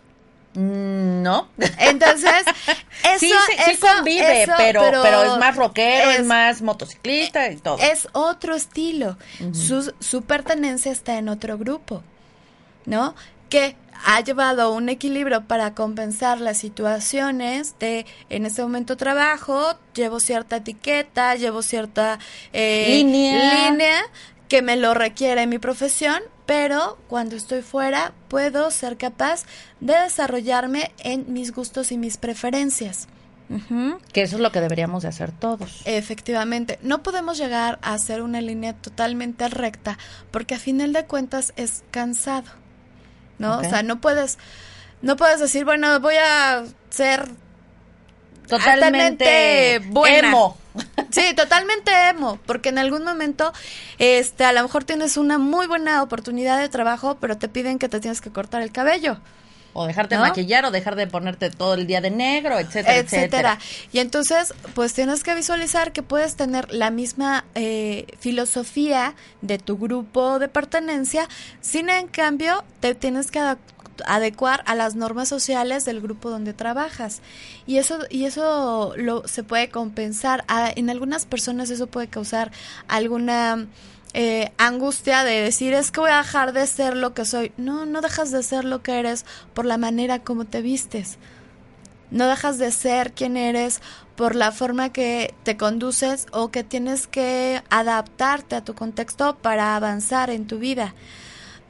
[0.53, 1.49] Mm, No.
[1.79, 2.31] Entonces,
[3.03, 3.33] eso, sí,
[3.65, 7.77] sí, convive, eso, pero, pero, es más rockero, es, es- más motociclista y todo.
[7.79, 9.17] es otro estilo.
[9.53, 12.03] su, su pertenencia está en otro grupo,
[12.85, 13.15] ¿no?
[13.49, 13.75] Que
[14.05, 20.57] ha llevado un equilibrio para compensar las situaciones de en este momento trabajo, llevo cierta
[20.57, 22.19] etiqueta, llevo cierta
[22.53, 23.69] eh, Línea.
[23.69, 24.01] línea
[24.47, 29.43] que me lo requiere mi profesión, pero cuando estoy fuera puedo ser capaz
[29.79, 33.07] de desarrollarme en mis gustos y mis preferencias.
[34.11, 35.81] Que eso es lo que deberíamos de hacer todos.
[35.85, 39.99] Efectivamente, no podemos llegar a hacer una línea totalmente recta
[40.31, 42.49] porque a final de cuentas es cansado,
[43.37, 43.59] ¿no?
[43.59, 44.39] O sea, no puedes,
[45.03, 47.29] no puedes decir, bueno, voy a ser
[48.47, 50.29] totalmente, buena.
[50.29, 50.57] emo.
[51.11, 53.53] Sí, totalmente emo, porque en algún momento,
[53.99, 57.87] este, a lo mejor tienes una muy buena oportunidad de trabajo, pero te piden que
[57.89, 59.17] te tienes que cortar el cabello.
[59.77, 60.21] O dejarte ¿No?
[60.21, 63.57] maquillar o dejar de ponerte todo el día de negro, etcétera, etcétera.
[63.57, 63.59] etcétera.
[63.91, 69.77] Y entonces, pues tienes que visualizar que puedes tener la misma eh, filosofía de tu
[69.77, 71.27] grupo de pertenencia,
[71.59, 73.57] sin en cambio te tienes que adac-
[74.05, 77.21] adecuar a las normas sociales del grupo donde trabajas.
[77.65, 80.43] Y eso, y eso lo, se puede compensar.
[80.47, 82.51] A- en algunas personas eso puede causar
[82.87, 83.67] alguna
[84.13, 87.51] eh, angustia de decir es que voy a dejar de ser lo que soy.
[87.57, 91.17] No, no dejas de ser lo que eres por la manera como te vistes.
[92.11, 93.81] No dejas de ser quien eres
[94.15, 99.75] por la forma que te conduces o que tienes que adaptarte a tu contexto para
[99.75, 100.93] avanzar en tu vida.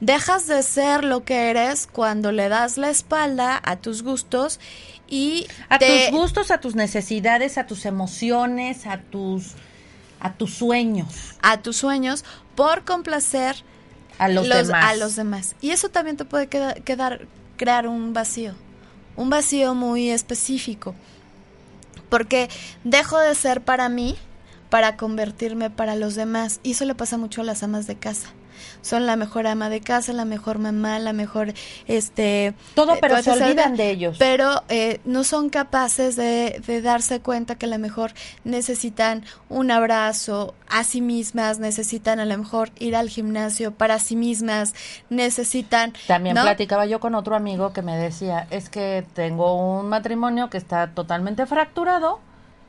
[0.00, 4.60] Dejas de ser lo que eres cuando le das la espalda a tus gustos
[5.08, 9.52] y A te- tus gustos, a tus necesidades, a tus emociones, a tus
[10.20, 12.24] a tus sueños, a tus sueños
[12.54, 13.56] por complacer
[14.18, 14.84] a los, demás.
[14.84, 15.54] a los demás.
[15.60, 17.26] Y eso también te puede queda- quedar,
[17.58, 18.54] crear un vacío,
[19.16, 20.94] un vacío muy específico.
[22.08, 22.48] Porque
[22.84, 24.16] dejo de ser para mí
[24.70, 26.60] para convertirme para los demás.
[26.62, 28.28] Y eso le pasa mucho a las amas de casa.
[28.86, 31.52] Son la mejor ama de casa, la mejor mamá, la mejor,
[31.88, 32.54] este...
[32.76, 34.16] Todo, eh, pero se olvidan de ellos.
[34.16, 38.12] Pero eh, no son capaces de, de darse cuenta que a lo mejor
[38.44, 44.14] necesitan un abrazo a sí mismas, necesitan a lo mejor ir al gimnasio para sí
[44.14, 44.72] mismas,
[45.10, 45.92] necesitan...
[46.06, 46.42] También ¿no?
[46.42, 50.92] platicaba yo con otro amigo que me decía, es que tengo un matrimonio que está
[50.94, 52.20] totalmente fracturado.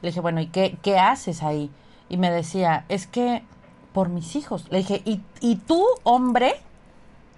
[0.02, 1.70] Le dije, bueno, ¿y qué, qué haces ahí?
[2.10, 3.44] Y me decía, es que
[3.98, 4.68] por mis hijos.
[4.70, 6.54] Le dije, ¿y, tú, hombre,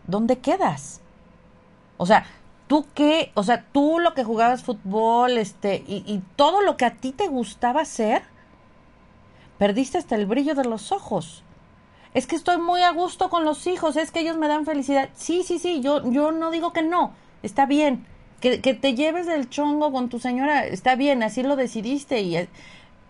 [0.08, 1.00] dónde quedas?
[1.96, 2.26] O sea,
[2.68, 6.84] tú qué, o sea, tú lo que jugabas fútbol, este, y, y todo lo que
[6.84, 8.24] a ti te gustaba hacer,
[9.58, 11.46] perdiste hasta el brillo de los ojos.
[12.14, 15.08] Es que estoy muy a gusto con los hijos, es que ellos me dan felicidad.
[15.16, 18.06] Sí, sí, sí, yo, yo no digo que no, está bien.
[18.42, 22.20] Que, que te lleves del chongo con tu señora, está bien, así lo decidiste.
[22.20, 22.50] Y, eh,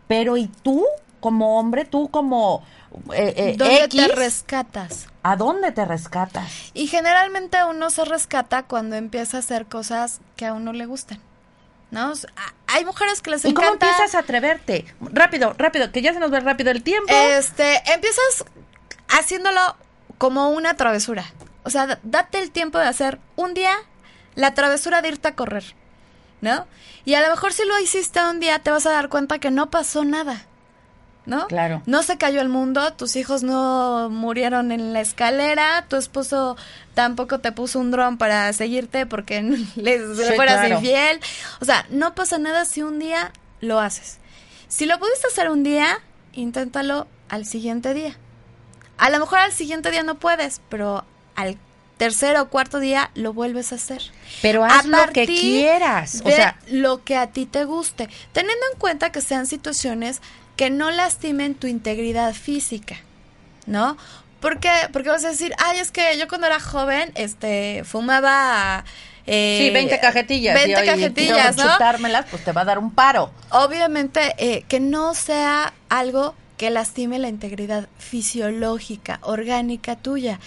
[0.08, 0.86] pero ¿y tú,
[1.20, 2.64] como hombre, tú como
[3.14, 5.08] eh, eh, ¿Dónde X, te rescatas?
[5.22, 6.72] ¿a dónde te rescatas?
[6.74, 11.20] Y generalmente uno se rescata cuando empieza a hacer cosas que a uno le gustan.
[11.92, 12.14] ¿No?
[12.68, 13.88] Hay mujeres que les ¿Y cómo encanta.
[13.88, 14.86] empiezas a atreverte?
[15.02, 17.12] Rápido, rápido, que ya se nos ve rápido el tiempo.
[17.12, 18.46] Este, empiezas
[19.08, 19.76] haciéndolo
[20.20, 21.26] como una travesura.
[21.64, 23.72] O sea, date el tiempo de hacer un día
[24.36, 25.64] la travesura de irte a correr,
[26.42, 26.68] ¿no?
[27.06, 29.50] Y a lo mejor si lo hiciste un día te vas a dar cuenta que
[29.50, 30.46] no pasó nada,
[31.30, 31.48] ¿no?
[31.48, 31.82] Claro.
[31.86, 36.58] No se cayó el mundo, tus hijos no murieron en la escalera, tu esposo
[36.94, 39.42] tampoco te puso un dron para seguirte porque
[39.76, 40.76] les le Sí, fueras claro.
[40.76, 41.20] infiel.
[41.62, 44.18] O sea, no pasa nada si un día lo haces.
[44.68, 46.00] Si lo pudiste hacer un día,
[46.34, 48.18] inténtalo al siguiente día.
[48.98, 51.06] A lo mejor al siguiente día no puedes, pero
[51.36, 51.58] al
[51.98, 54.02] tercer o cuarto día lo vuelves a hacer.
[54.42, 56.22] Pero haz lo que quieras.
[56.26, 60.22] O sea, lo que a ti te guste, teniendo en cuenta que sean situaciones
[60.60, 62.98] que no lastimen tu integridad física,
[63.66, 63.96] ¿no?
[64.42, 68.84] Porque, porque vas a decir, ay, es que yo cuando era joven, este, fumaba...
[69.26, 70.56] eh, sí, 20 cajetillas.
[70.56, 71.74] 20 y hoy cajetillas, quiero ¿no?
[71.76, 73.32] chutármelas, pues te va a dar un paro.
[73.52, 80.42] Obviamente eh, que no sea algo que lastime la integridad fisiológica, orgánica tuya.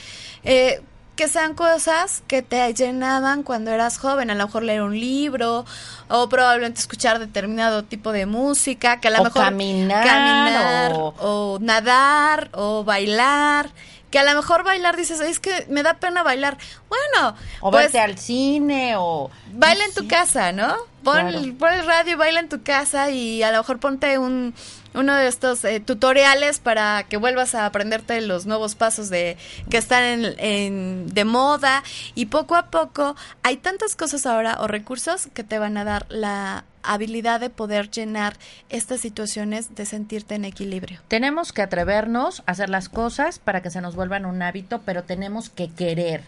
[0.45, 0.83] Eh,
[1.17, 5.65] que sean cosas que te llenaban cuando eras joven, a lo mejor leer un libro
[6.09, 11.15] o probablemente escuchar determinado tipo de música, que a lo O mejor caminar, caminar, o-
[11.21, 13.71] o nadar o bailar,
[14.11, 16.57] que a lo mejor bailar dices, es que me da pena bailar.
[16.89, 19.31] Bueno, O pues verte al cine o...
[19.53, 20.75] baila en tu casa, ¿no?
[21.05, 21.55] Pon, Claro.
[21.59, 24.55] pon el radio y baila en tu casa y a lo mejor ponte un
[24.95, 29.37] uno de estos eh, tutoriales para que vuelvas a aprenderte los nuevos pasos de
[29.71, 31.83] que están en, en- de moda
[32.15, 36.07] y poco a poco hay tantas cosas ahora o recursos que te van a dar
[36.11, 38.37] la habilidad de poder llenar
[38.69, 41.01] estas situaciones de sentirte en equilibrio.
[41.09, 45.05] Tenemos que atrevernos a hacer las cosas para que se nos vuelvan un hábito, pero
[45.05, 46.25] tenemos que querer.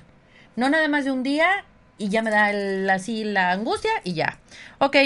[0.57, 1.65] No nada más de un día
[1.99, 4.39] y ya me da el- así la angustia y ya.
[4.79, 4.97] Ok.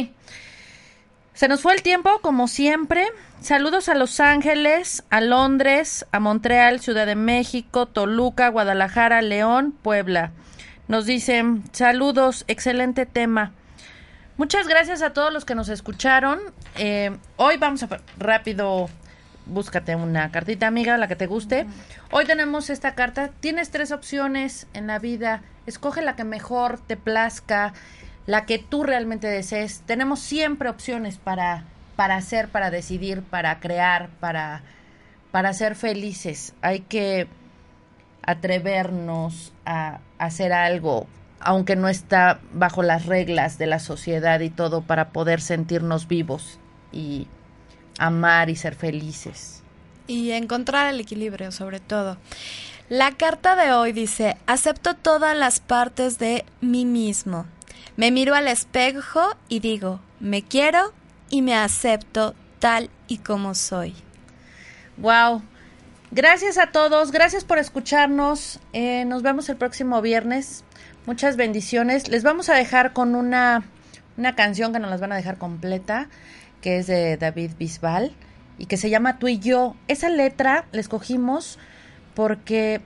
[1.38, 3.06] Se nos fue el tiempo, como siempre.
[3.40, 10.32] Saludos a Los Ángeles, a Londres, a Montreal, Ciudad de México, Toluca, Guadalajara, León, Puebla.
[10.88, 13.52] Nos dicen, saludos, excelente tema.
[14.36, 16.40] Muchas gracias a todos los que nos escucharon.
[16.76, 18.90] Eh, hoy vamos a rápido,
[19.46, 21.66] búscate una cartita amiga, la que te guste.
[22.10, 23.30] Hoy tenemos esta carta.
[23.38, 25.42] Tienes tres opciones en la vida.
[25.66, 27.74] Escoge la que mejor te plazca,
[28.28, 29.80] la que tú realmente desees.
[29.86, 31.64] Tenemos siempre opciones para,
[31.96, 34.60] para hacer, para decidir, para crear, para,
[35.30, 36.52] para ser felices.
[36.60, 37.26] Hay que
[38.22, 41.06] atrevernos a hacer algo,
[41.40, 46.58] aunque no está bajo las reglas de la sociedad y todo, para poder sentirnos vivos
[46.92, 47.28] y
[47.98, 49.62] amar y ser felices.
[50.06, 52.18] Y encontrar el equilibrio, sobre todo.
[52.90, 57.46] La carta de hoy dice, acepto todas las partes de mí mismo.
[57.98, 60.92] Me miro al espejo y digo, me quiero
[61.30, 63.92] y me acepto tal y como soy.
[64.98, 65.42] Wow.
[66.12, 68.60] Gracias a todos, gracias por escucharnos.
[68.72, 70.62] Eh, nos vemos el próximo viernes.
[71.06, 72.06] Muchas bendiciones.
[72.08, 73.64] Les vamos a dejar con una,
[74.16, 76.08] una canción que nos las van a dejar completa,
[76.60, 78.12] que es de David Bisbal
[78.58, 79.74] y que se llama Tú y yo.
[79.88, 81.58] Esa letra la escogimos
[82.14, 82.80] porque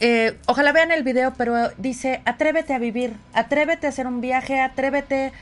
[0.00, 4.58] eh, ojalá vean el video, pero dice, atrévete a vivir, atrévete a hacer un viaje,
[4.58, 5.32] atrévete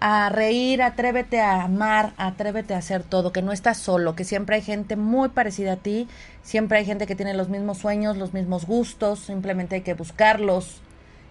[0.00, 4.56] a reír, atrévete a amar, atrévete a hacer todo, que no estás solo, que siempre
[4.56, 6.08] hay gente muy parecida a ti,
[6.42, 10.82] siempre hay gente que tiene los mismos sueños, los mismos gustos, simplemente hay que buscarlos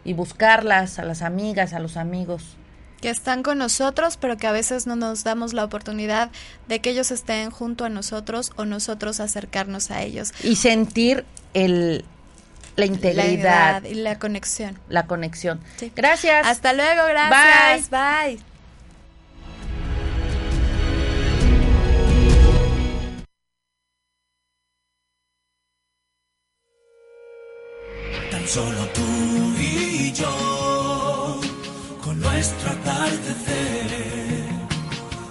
[0.03, 2.57] y buscarlas a las amigas, a los amigos.
[3.01, 6.31] Que están con nosotros, pero que a veces no nos damos la oportunidad
[6.67, 10.33] de que ellos estén junto a nosotros o nosotros acercarnos a ellos.
[10.43, 12.05] Y sentir el,
[12.75, 13.83] la integridad.
[13.83, 14.79] y la conexión.
[14.89, 15.59] La conexión.
[15.95, 16.47] Gracias.
[16.47, 17.89] Hasta luego, gracias.
[17.89, 18.39] Bye.
[28.31, 29.01] Tan solo tú
[29.59, 31.39] y yo,
[32.03, 33.89] con nuestro atardecer,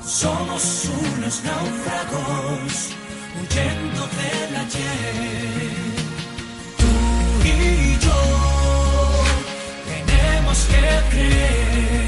[0.05, 2.91] somos unos náufragos
[3.41, 5.28] huyendo del ayer
[10.81, 12.08] tenemos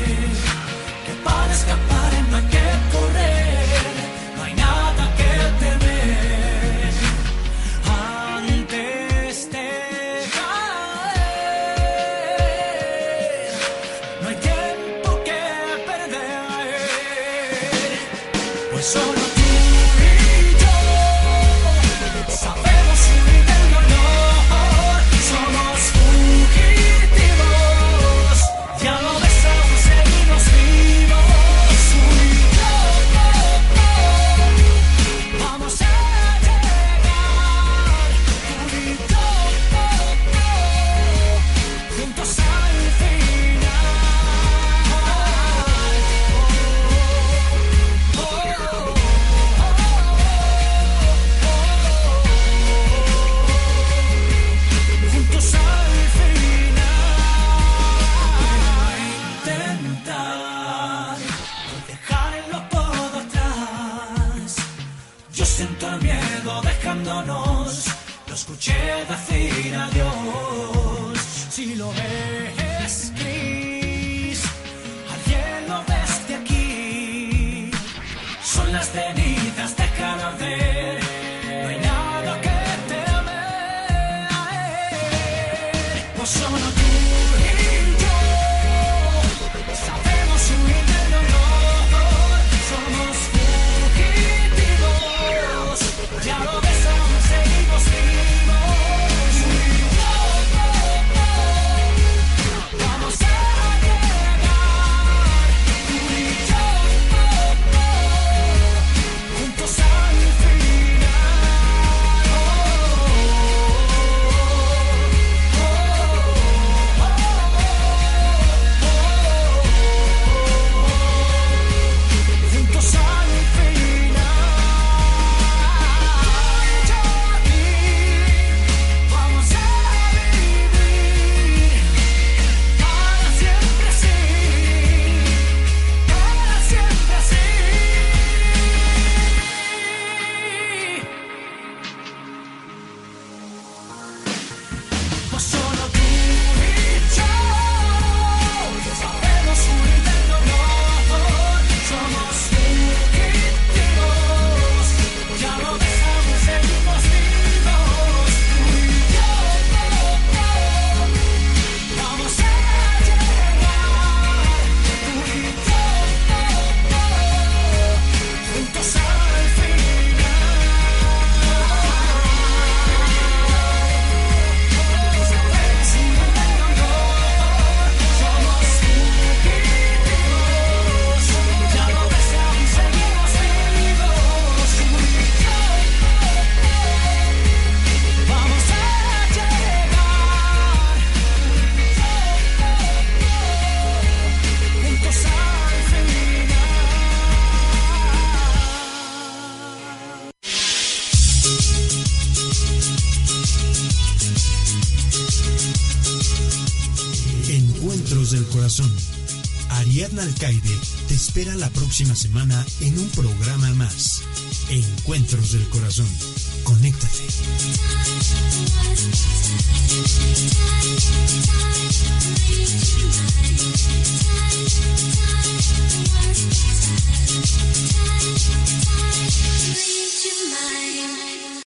[211.30, 213.29] espera la próxima semana en un programa